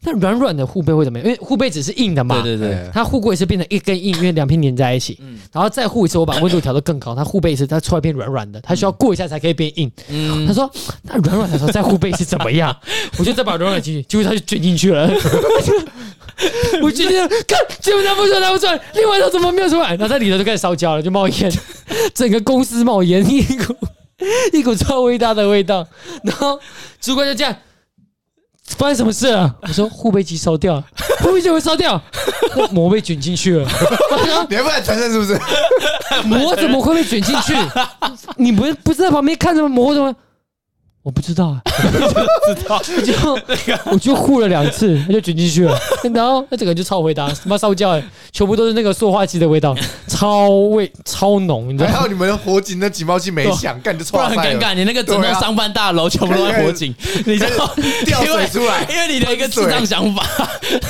[0.00, 1.28] 那软软的护背会怎么样？
[1.28, 9.92] 因为护背只是硬的嘛，对对对，它护过一次变成一根硬，因为两片粘在一起，嗯，然后再护一次，我把温度调得更高，它护背一次，它出来变软软的，它需要过一下才可以变硬。
[10.08, 10.70] 嗯，他说
[11.02, 12.74] 那软软的时候再护背是怎么样？
[13.18, 15.10] 我就再把软软进去，结果它就卷进去了。
[16.82, 19.90] 我觉得看基本上不出来，不出来，另外一头怎么没有出来？
[19.90, 21.52] 然后在里头就开始烧焦了，就冒烟，
[22.14, 23.76] 整个公司冒烟，一股
[24.52, 25.86] 一股超伟大的味道。
[26.24, 26.58] 然后
[27.00, 27.54] 主管就这样。
[28.76, 29.54] 发生什么事了？
[29.62, 30.84] 我说护背机烧掉了，
[31.20, 32.02] 护背机会烧掉，
[32.72, 33.64] 膜被卷进去了。
[34.50, 35.40] 你还不敢承认是不是？
[36.26, 37.54] 膜怎么会被卷进去？
[38.38, 40.12] 你不是不是在旁边看着膜怎么？
[41.06, 41.62] 我不知道啊，
[42.48, 43.14] 不知道，就
[43.92, 45.78] 我就护了两次， 他就卷进去了，
[46.12, 48.02] 然后那整个就超回答，什么烧焦哎，
[48.32, 49.72] 全部都是那个塑化剂的味道，
[50.10, 51.90] 超味超浓，你知道？
[51.92, 54.74] 还好你们的火警那警报器没响，干就超很尴尬。
[54.74, 56.92] 你那个整个商办大楼全部都在火警，
[57.24, 57.72] 你知道
[58.04, 60.26] 掉水出来，因为你的一个智障想法，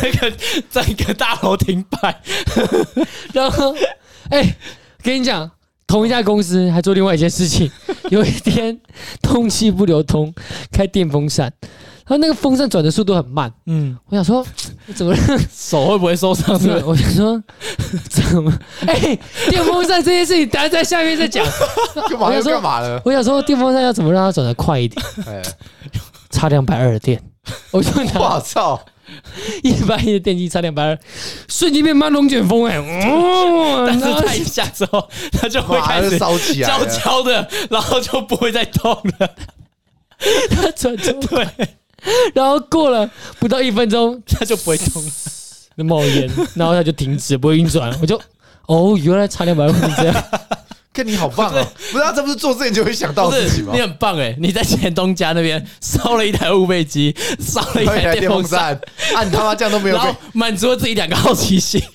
[0.00, 0.32] 那个
[0.70, 2.18] 整个大楼停摆，
[3.34, 3.76] 然后
[4.30, 4.56] 哎，
[5.02, 5.50] 跟你讲。
[5.86, 7.70] 同一家公司还做另外一件事情。
[8.10, 8.78] 有一天，
[9.22, 10.32] 空气不流通，
[10.70, 13.52] 开电风扇，然后那个风扇转的速度很慢。
[13.66, 14.44] 嗯，我想说，
[14.94, 15.14] 怎么
[15.52, 16.58] 手会不会受伤？
[16.58, 17.42] 是我想说，
[18.08, 18.52] 怎么？
[18.86, 19.20] 哎、欸，
[19.50, 21.44] 电风扇这件事情，等下在下面再讲。
[22.08, 23.00] 干嘛要干嘛了？
[23.04, 25.04] 我想说，电风扇要怎么让它转得快一点？
[25.26, 25.42] 哎，
[26.30, 27.20] 插两百二的电。
[27.70, 28.80] 我就拿我操！
[29.62, 30.98] 一百一的电机差两百二，
[31.48, 32.76] 瞬间变慢龙卷风哎！
[32.76, 39.30] 哦，但是它一下之后，它就会开始烧起来，焦焦的，然后就不会再动了。
[40.50, 41.46] 它转就对，
[42.34, 45.10] 然后过了不到一分钟，它就不会动了，
[45.76, 47.96] 那 冒烟，然后它就停止，不会运转。
[48.00, 48.20] 我就
[48.66, 50.24] 哦，原来差两百二是这样。
[50.96, 51.62] 跟你好棒哦！
[51.92, 53.72] 不是他这不是做这件就会想到自己吗？
[53.74, 54.34] 你很棒哎！
[54.40, 58.80] 你在前东家那边烧了一台护贝机，烧了一台电风扇，
[59.14, 61.82] 按他妈这样都没有被满足了自己两个好奇心。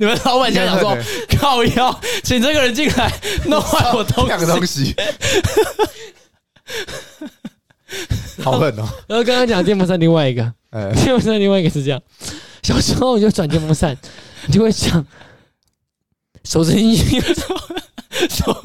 [0.00, 0.98] 你们老板想想说，
[1.38, 3.12] 靠腰，请这个人进来
[3.44, 4.92] 弄坏我东两个东西，
[8.42, 8.82] 好狠哦！
[9.06, 12.02] 然后刚刚讲电风扇另外一个，电风扇另外一个是这样：
[12.64, 13.96] 小时候我就转电风扇，
[14.46, 15.06] 你就会想。
[16.44, 17.20] 手伸进去，
[18.28, 18.56] 手，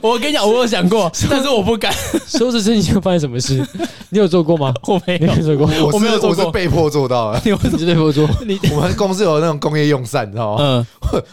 [0.00, 1.92] 我跟你讲，我有想过，但是我不敢。
[2.26, 3.66] 手指伸进去会发生什么事？
[4.10, 4.72] 你有做过吗？
[4.84, 7.40] 我没有做过，我没有做过，我是被迫做到的。
[7.44, 8.28] 你为什么被迫做？
[8.74, 10.62] 我们公司有那种工业用扇，你知道吗？
[10.62, 10.86] 嗯，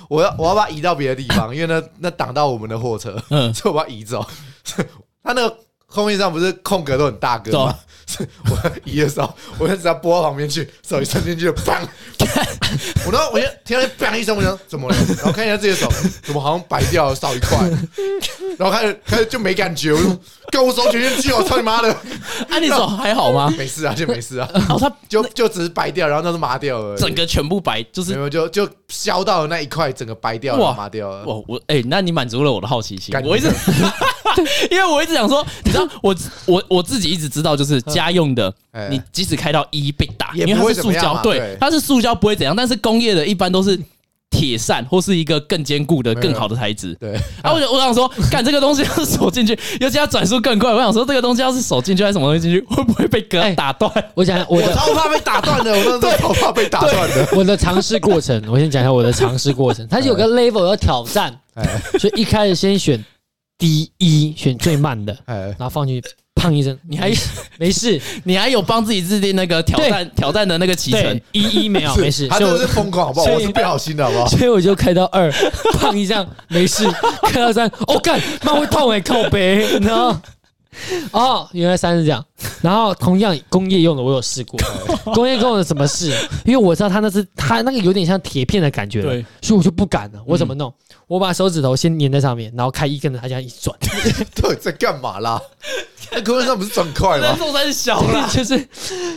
[0.10, 4.26] 我要我要把它移到别的地方，因为那那挡到我们的货车，嗯，所以我把它移走。
[5.24, 5.58] 它那个
[5.88, 7.76] 空面上不是空格都很大个吗？
[8.50, 11.76] 我一的时候，我就只要拨到旁边去，手一伸进去就砰！
[13.06, 14.96] 我然后我就听到砰一声，我想怎么了？
[15.18, 15.92] 然后看一下自己的手，
[16.24, 17.58] 怎么好像白掉了，少一块？
[18.58, 20.20] 然后开始开始就没感觉，我说
[20.52, 21.92] ：“跟我手举进去，我操你妈的！”
[22.50, 23.54] 啊，你手还好吗？
[23.58, 24.50] 没事啊，就没事啊。
[24.54, 31.24] 然后他就就只是白掉，然后那是麻掉了，整个全部白，就是没有就就削到了那一块，整个白掉了，麻掉了。
[31.26, 33.50] 哇，我哎，那你满足了我的好奇心，我一直
[34.72, 36.16] 因为我一直想说， 你知道，我
[36.46, 38.54] 我我自己一直知道，就是家用的，
[38.90, 43.80] 你即使开到一被打，因为它是塑胶，对，它是塑胶不会怎样，但是工业的一般都是。
[44.36, 46.96] 铁扇或是一个更坚固的、更好的材质。
[47.00, 47.14] 对，
[47.44, 50.74] 啊，我我想说，干这个东西要是手进去，尤其它转速更快。
[50.74, 53.92] 我想说，这个东西要是手进去，还是什么东西进去，会不会被割打断？
[54.16, 57.28] 我想，我超怕被打断的，我真的超怕被打断的。
[57.34, 59.88] 我的尝试过程，我先讲一下我的尝试过程。
[59.88, 61.32] 它是有个 level 要挑战，
[62.00, 63.00] 所以一开始先选
[63.64, 66.10] 第一，选最慢的， 然后放进去。
[66.36, 67.10] 胖医生，你还
[67.58, 68.02] 没事？
[68.26, 71.22] 你还有帮自己制定那个挑战挑战的那个起程？
[71.32, 72.28] 一一没有， 没事。
[72.28, 73.32] 他真的是疯狂，好不好？
[73.32, 74.28] 我是变好心的，好不好？
[74.28, 75.32] 所以我就开到二，
[75.80, 76.86] 胖医生没事。
[77.22, 80.14] 开到三，哦干，那会痛哎，靠北，然后
[81.12, 82.26] 哦，原来三是这样。
[82.62, 84.60] 然后同样工业用的，我有试过。
[85.14, 86.12] 工业用的什么事？
[86.44, 90.20] 因为我知道他那是他那个有点像铁片的感觉，对，所以我就不敢了。
[90.26, 90.74] 我怎么弄？
[91.08, 93.78] 我把手指头先粘在上面，然后开一根的，它这样一转。
[94.36, 95.42] 对，在干嘛啦？
[96.12, 97.36] 那工业上不是转快吗？
[97.38, 98.58] 动太小了， 就是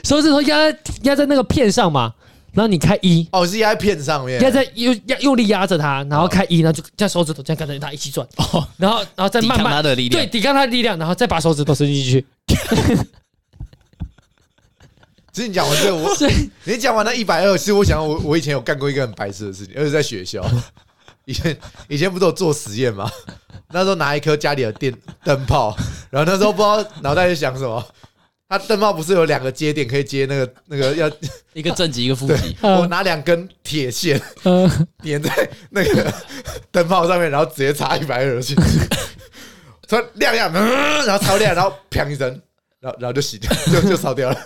[0.05, 2.15] 手指头压在压在那个片上嘛。
[2.53, 8.27] 然后你开一，哦，是压在片上面，压在用压用力压着它，然后开一，然后就这样手指头这样跟着它一起转。
[8.37, 12.25] 哦，然后然后再慢慢它的力量，对，抵抗它的力量，然后再把手指头伸进去。
[15.33, 16.17] 其实你讲完这个，我
[16.65, 20.43] 你讲完那一百二，其实我想我我以前有干过一个很白痴的事情，而且在学校，
[21.27, 21.57] 以前
[21.89, 23.11] 以前不是有做实验吗？
[23.71, 25.77] 那时候拿一颗家里的电灯泡，
[26.09, 27.85] 然后那时候不知道脑袋在想什么，
[28.49, 31.11] 它灯泡不是有两个接点可以接那个那个要
[31.53, 34.21] 一个正极一个负极，我拿两根铁线
[35.03, 36.15] 粘在那个
[36.71, 38.63] 灯泡上面，然后直接插一百二进去，
[39.89, 42.41] 突然亮亮，然后超亮，然后砰一声，
[42.79, 44.41] 然后然后就熄掉，就就烧掉了。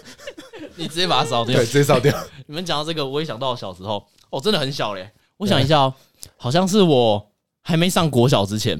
[0.77, 2.17] 你直接把它烧掉，对，直接烧掉。
[2.47, 5.11] 你们讲到这个，我也想到小时候，哦，真的很小嘞。
[5.41, 5.95] 我想一下哦，
[6.37, 7.31] 好像是我
[7.63, 8.79] 还没上国小之前，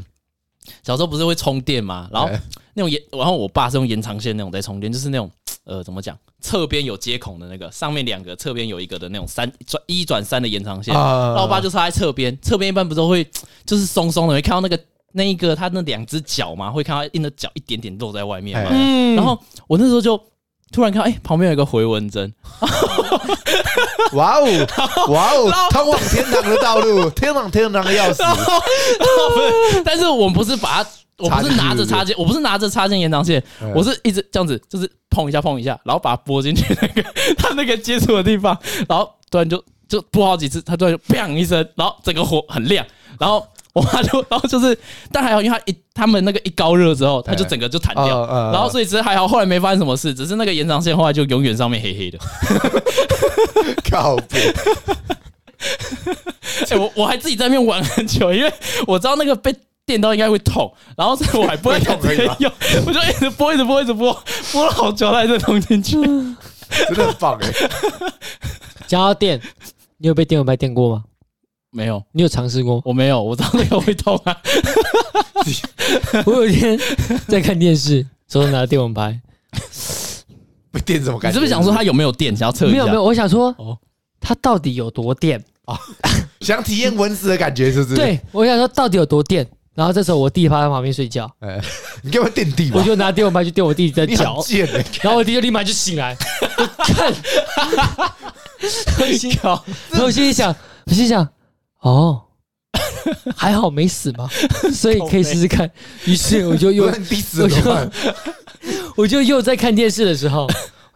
[0.83, 2.07] 小时候不是会充电吗？
[2.13, 2.29] 然后
[2.75, 5.31] 那种延，然后我爸是用延长线那种在充电，就是那种
[5.65, 10.93] 呃，怎么讲，侧边有接孔的那个，上面两个，侧边有一个的那种三转一转三的延长线。
[10.93, 13.27] 然后我爸就插在侧边，侧边一般不是都会
[13.65, 14.79] 就是松松的，会看到那个
[15.13, 18.71] 那一个他那两只脚嘛，会看到硬的脚一点点露在外面嘛。
[19.17, 20.23] 然后我那时候就。
[20.73, 22.33] 突然看到，哎，旁边有一个回纹针，
[24.15, 24.45] 哇哦，
[25.09, 28.23] 哇哦，通往天堂的道路，天堂天堂的钥匙。
[29.85, 33.43] 但是我们不是把它，我不是拿着插件，我不是拿着插件延长线，
[33.75, 37.03] 我是一直这样子，就是碰一下碰一下，然后把它拨进去那个
[37.39, 38.57] 它那个接触的地方，
[38.89, 42.85] 然后突然就就拨好几次，它突然就砰一声，然后整个火很亮，
[43.19, 43.47] 然后。
[43.73, 44.77] 我妈就，然后就是，
[45.13, 52.19] 但还好，因为他一他们那个一高热之后，他就整个就弹掉，然后所以只是还好，后来没发生什么事，只是那个延长线后来就永远上面黑黑的。
[53.91, 54.53] 靠北！
[56.71, 58.53] 哎，我我还自己在那边玩很久，因为
[58.87, 59.55] 我知道那个被
[59.85, 62.53] 电到应该会痛，然后所以我还不会痛直接用，
[62.87, 67.49] 我就一直拨，一直拨，一直拨，拨了好久才再通进去，真的很棒哎！
[68.87, 69.41] 讲到电，
[69.99, 71.05] 你有被电蚊拍电过吗？
[71.71, 72.81] 没有，你有尝试过？
[72.85, 74.37] 我没有，我知道那个会痛啊。
[76.27, 76.79] 我有一天
[77.29, 79.19] 在看电视，手上拿电蚊拍，
[80.73, 81.35] 被电怎么感觉？
[81.35, 82.37] 你是不是想说它有没有电？
[82.37, 82.73] 想要测一下？
[82.73, 83.79] 没有没有，我想说，哦，
[84.21, 85.79] 它到底有多电啊？
[86.41, 87.97] 想体验蚊子的感觉，是不是？
[87.97, 89.47] 对，我想说到底有多电。
[89.73, 91.59] 然后这时候我弟趴在旁边睡觉， 哎，
[92.03, 92.71] 你干嘛电弟？
[92.75, 94.45] 我就拿电蚊拍去电我弟弟的脚，
[95.01, 96.15] 然后我弟就立马就醒来，
[96.85, 97.15] 看，
[98.99, 99.65] 我心想，
[100.03, 100.55] 我心里想，
[100.87, 101.27] 我心想。
[101.81, 102.23] 哦，
[103.35, 104.29] 还好没死嘛，
[104.73, 105.71] 所以可以试试看。
[106.05, 107.91] 于是我就又，我就
[108.97, 110.47] 我就又在看电视的时候，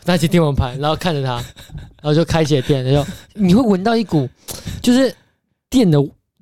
[0.05, 1.37] 拿起电蚊拍，然后看着它，
[2.03, 4.29] 然后就开起了电，然后你会闻到一股
[4.83, 5.15] 就是
[5.71, 5.99] 电的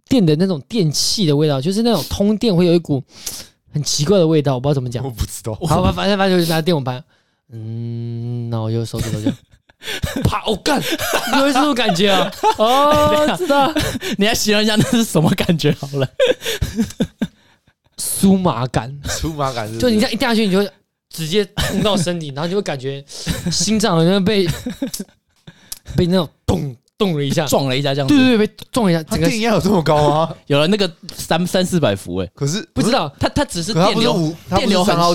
[0.09, 3.03] 电的那种电器的味道，就是那种通电会有一股
[3.73, 5.55] 很奇怪的味道，我不知道怎么讲，我不知道。
[5.67, 7.03] 好吧，反正反正就是拿电蚊拍，
[7.53, 9.37] 嗯，那我就手指头这样。
[10.25, 10.43] 啪！
[10.47, 10.81] 我干，
[11.39, 12.31] 有没这种感觉啊？
[12.59, 13.73] 哦，知道。
[14.19, 16.09] 你来形容一下那是什么感觉好了？
[17.99, 20.71] 酥麻感，酥麻感是，就你这样一掉下去，你就会
[21.09, 23.05] 直接冲到身体，然后就会感觉
[23.51, 24.47] 心脏好像被
[25.97, 28.15] 被那种咚动了一下，撞了一下这样子。
[28.15, 29.03] 对对对，被撞一下。
[29.03, 30.35] 它电压有这么高吗？
[30.47, 35.15] 有了那个三三四百伏哎，可是不知道它它只是电流，电流很小，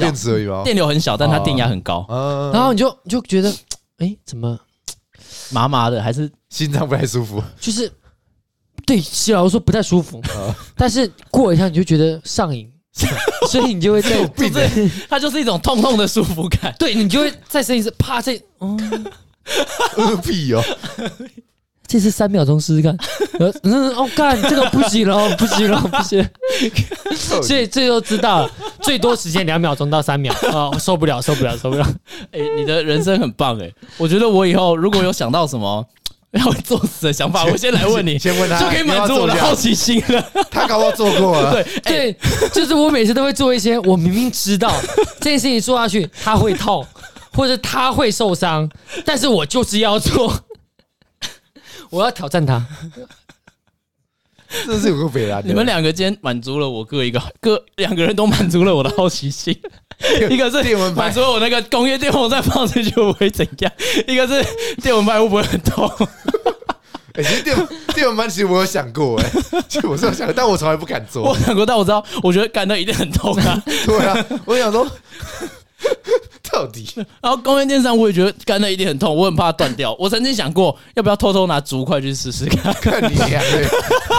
[0.64, 2.06] 电流很小，但它电压很高。
[2.54, 3.54] 然后你就你就觉得，
[3.98, 4.60] 哎，怎么
[5.52, 7.44] 麻麻的，还是 心脏不太舒服？
[7.60, 7.92] 就是
[8.86, 10.22] 对，西老师说不太舒服，
[10.76, 12.72] 但是过一下你就觉得上瘾。
[13.48, 16.74] 所以你就会在， 不是它就是一种痛痛的舒服感。
[16.80, 18.20] 对，你就会再生一次，啪！
[18.20, 18.76] 这哦，
[20.26, 20.64] 屁哦，
[21.88, 22.96] 这次三秒钟试试看。
[23.64, 26.28] 嗯，哦，干，这个不行了，不行了， 不行。
[27.16, 28.50] 所以这就知道，
[28.82, 31.88] 最多时间两秒钟到三秒啊， 受不了，受不了，受不了。
[32.32, 35.86] 哎，你的人生很棒哎，我觉得我以后如果有想到什么。
[36.32, 40.24] 要作死的想法，我先来问你，先问他，就可以满足我的好奇心了。
[40.52, 41.66] 他搞不好做过了，对
[42.14, 42.16] 对，
[42.52, 44.70] 就是我每次都会做一些，我明明知道
[45.22, 46.86] 这件事情做下去他会痛，
[47.34, 48.70] 或者他会受伤，
[49.06, 50.38] 但是我就是要做，
[51.90, 52.66] 我要挑战他。
[54.66, 55.42] 这是有个匪啊！
[55.44, 59.54] 你们两个今天满足了我各一个，各两个人都满足了我的好奇心。
[60.30, 63.72] 一个是电蚊拍，满足了我那个工业电风扇放进去会不会怎样？
[64.08, 64.42] 一个是
[64.82, 65.86] 电蚊拍会不会很痛？
[67.16, 71.24] 哎、欸，其实电电蚊拍其实我有想过、欸，哎，其实我是有想过，但我从来不敢做。
[71.24, 73.62] 我想过，但我知道，我觉得干到一定很痛啊。
[73.86, 74.88] 对啊，我想说。
[76.52, 76.88] 到底，
[77.22, 79.96] 然后工业电扇我也觉得干的一定很痛，我很怕断掉。
[80.00, 83.70] 我曾经想过要不要偷偷拿竹块去试试看，看你娘的！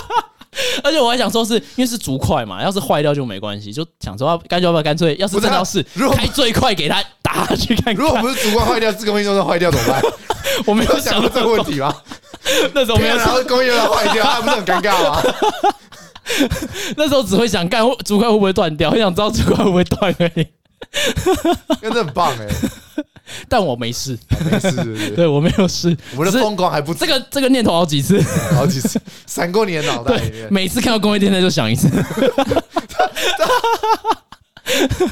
[0.83, 5.83] 而且我还想说，是因为是竹块嘛，要是坏掉就没关系，就想说要干脆要不要干脆，要是真的要试，
[6.14, 7.95] 开最快给他打下去看看。
[7.95, 10.03] 如果不是竹块坏掉，这个东西都坏掉怎么办？
[10.66, 11.95] 我没有想过这个问题吗？
[12.74, 15.22] 那时候没有，然后工业要坏掉，那不是很尴尬吗？
[16.97, 20.47] 那时候只会想干竹块会不会断掉，很想知道竹块会不会断而已。
[21.83, 22.47] 真的很棒哎，
[23.49, 24.18] 但我没事，
[24.51, 25.97] 没事， 对我没有事。
[26.16, 28.20] 我的疯狂还不这个这个念头好几次，
[28.55, 30.49] 好几次闪过你的脑袋里面。
[30.51, 31.89] 每次看到工业电台就想一次。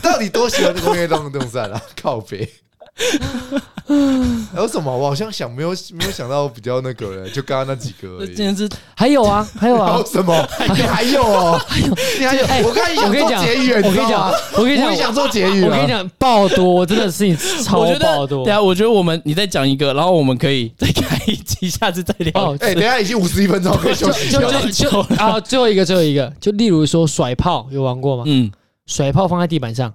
[0.03, 1.81] 到底多喜欢这工业电风扇啊？
[2.01, 2.49] 靠北。
[4.53, 4.97] 还有什么？
[4.97, 8.29] 我好像想没有没有想到比较那个人，就刚刚那几个 而已。
[8.29, 10.35] 今天是还有啊，还有啊，还有什么？
[10.49, 11.87] 还有哦，还有
[12.19, 12.67] 你还有？
[12.69, 15.63] 我刚才想做结语，我跟你讲，我跟你讲，我想做结语。
[15.63, 18.45] 我跟你讲，爆多，真的是你超爆多。
[18.45, 22.57] 对啊，我觉得我们你再讲一个，然后我们可以再开一集，下次再聊。
[22.61, 24.31] 哎，等下已经五十一分钟，可以休息。
[24.31, 28.25] 就就就啊，最后一个，最后一个，就例如说甩炮，有玩过吗？
[28.27, 28.51] 嗯，
[28.87, 29.93] 甩炮放在地板上，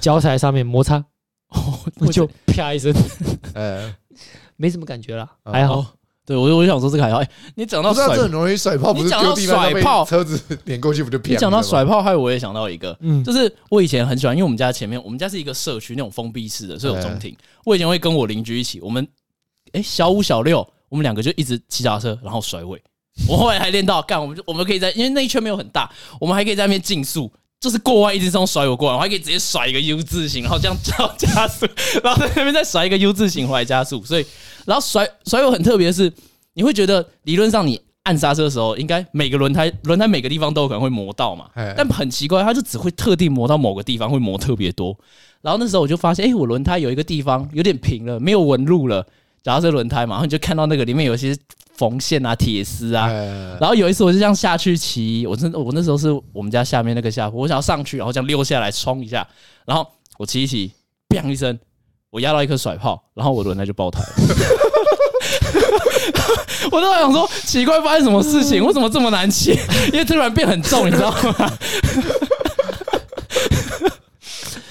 [0.00, 1.02] 脚踩在上面摩擦。
[2.00, 2.92] 我就啪一声，
[3.54, 3.94] 呃，
[4.56, 5.84] 没什么感觉了，还好。
[6.26, 7.18] 对我，我就想说这个还好。
[7.18, 11.28] 哎，你讲到甩，这很容易甩炮，不是讲到甩炮，车子碾过去不就啪？
[11.28, 17.36] 你讲到甩炮，还有我也想到一个，嗯，就是我以前很喜欢，因为我们家前面，我们家是一个社区那种封闭式的，是有中庭。
[17.66, 19.06] 我以前会跟我邻居一起，我们
[19.72, 22.82] 哎小五小六，我们两个就一直骑脚踏车，然后甩尾。
[23.28, 27.30] 我后来还练到干，我们就我们可以在，因为那一圈没有很大，我们还可以在那边竞速。
[27.64, 31.64] 就是过弯一直这样甩我过来，我还可以直接甩一个 U 字形，然后这样叫加速，
[32.02, 34.04] 然后在那边再甩一个 U 字形回来加速。
[34.04, 34.26] 所以，
[34.66, 36.12] 然后甩甩我很特别的是，
[36.52, 41.46] 你会觉得理论上你按刹车的时候，应该每个轮胎轮胎每个地方都有可能会磨到嘛。
[41.74, 44.94] 但很奇怪，它就只会特定磨到某个地方会磨特别多。
[45.40, 49.06] 然后那时候我就发现，哎，我轮胎有一个地方有点平了，没有纹路了。
[49.42, 51.34] 假如是轮胎嘛，然后你就看到那个里面有些。
[51.76, 53.08] 缝线啊，铁丝啊，
[53.60, 59.26] 然后有一次我就这样下去骑，我真我那时候是我们家下面那个下坡，我想要上去，然后这样溜下来冲一下，
[59.66, 59.86] 然后
[60.18, 60.72] 我骑一骑，
[61.08, 61.58] 砰一声，
[62.10, 64.08] 我压到一颗甩炮，然后我轮胎就爆胎了。
[66.72, 68.62] 我都在想说，奇怪，发生什么事情？
[68.64, 69.50] 为什么这么难骑？
[69.92, 71.42] 因为突然变很重，你知道吗？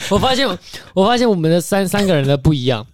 [0.09, 0.47] 我发现，
[0.93, 2.85] 我发现我们的三三个人的不一样。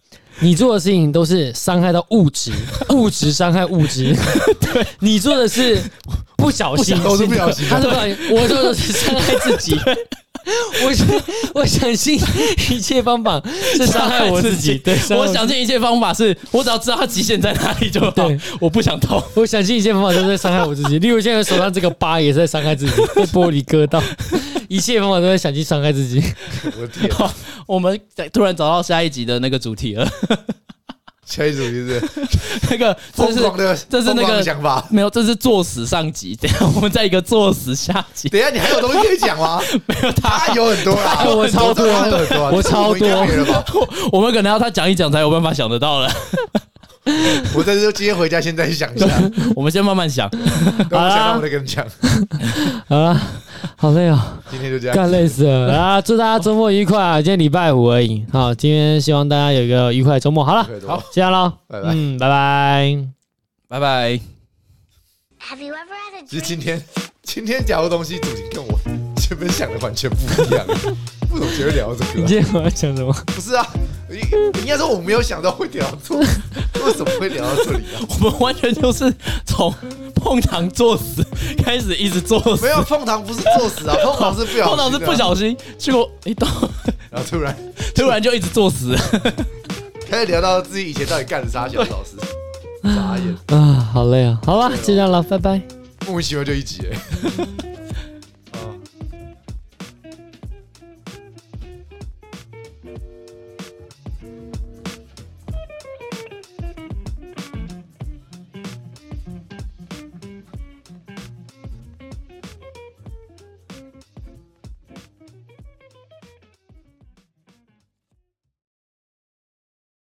[0.42, 2.52] 你做的事情都是伤害到物质，
[2.90, 4.16] 物质伤害物质。
[4.62, 5.82] 对，你做的是
[6.38, 7.66] 不小心，都是不小心。
[7.70, 9.78] 他是不小心，我做的是伤害自己。
[10.82, 12.20] 我我相信
[12.72, 13.40] 一切方法
[13.76, 14.78] 是伤害我自己。
[14.78, 18.10] 对，我相信一切方法是我只要知道他极限在哪里就好。
[18.12, 19.22] 对，我不想痛。
[19.36, 20.98] 我相信一切方法都是在伤害我自己。
[21.00, 24.02] 例如现在手上这个疤也是在伤害自己，被玻璃割到。
[24.68, 26.22] 一切方法都在想去伤害自己。
[26.76, 27.10] 我的天！
[27.66, 28.00] 我们
[28.34, 30.08] 突然找到下一集的那个主题了。
[31.26, 32.02] 下一集主题是
[32.72, 36.36] 那个，这是这是那个想法，没有，这是作死上集。
[36.36, 38.28] 等下我们在一个作死下集。
[38.30, 39.62] 等下你还有东西可以讲吗？
[39.86, 41.86] 没有，他有很多啊，我超多，
[42.52, 43.88] 我超多。
[44.12, 46.12] 我们可能要他讲一讲才有办法想得到了。
[47.55, 49.07] 我在这今天回家，现在去想一下。
[49.55, 50.30] 我们先慢慢想。
[50.91, 51.86] 好了，我再跟你讲。
[52.88, 53.20] 好了。
[53.76, 54.38] 好累啊！
[54.49, 56.01] 今天就这样，干累死了啊！
[56.01, 57.22] 祝大家周末愉快啊！
[57.22, 58.26] 今天礼拜五而已。
[58.32, 60.43] 好，今天希望大家有一个愉快的周末。
[60.43, 61.89] 好了，好，这样喽，拜拜。
[61.91, 62.99] 嗯，拜拜。
[63.68, 64.20] 拜拜。
[66.28, 66.82] 其实今天
[67.24, 68.80] 今天讲的东西主题跟我
[69.30, 72.13] 前面想的完全不一样，为什么觉得聊这个、啊？
[72.15, 73.13] 你今天我要讲什么？
[73.27, 73.63] 不是啊，
[74.09, 78.01] 应该说我没有想到会聊到这，为什么会聊到这里啊？
[78.09, 79.13] 我们完全就是
[79.45, 79.71] 从
[80.15, 81.23] 碰糖作死
[81.63, 82.65] 开始，一直作死。
[82.65, 86.47] 没有碰糖不是作死啊， 碰糖是不小心，碰糖是不小心，结果一到，
[87.11, 87.55] 然后突然
[87.93, 88.97] 突然就一直作死，
[90.09, 92.17] 开始聊到自己以前到底干了啥小老师，
[92.82, 95.61] 傻眼啊，好累啊，好吧，就这样了，拜拜。
[96.07, 97.68] 莫名其妙就一集哎。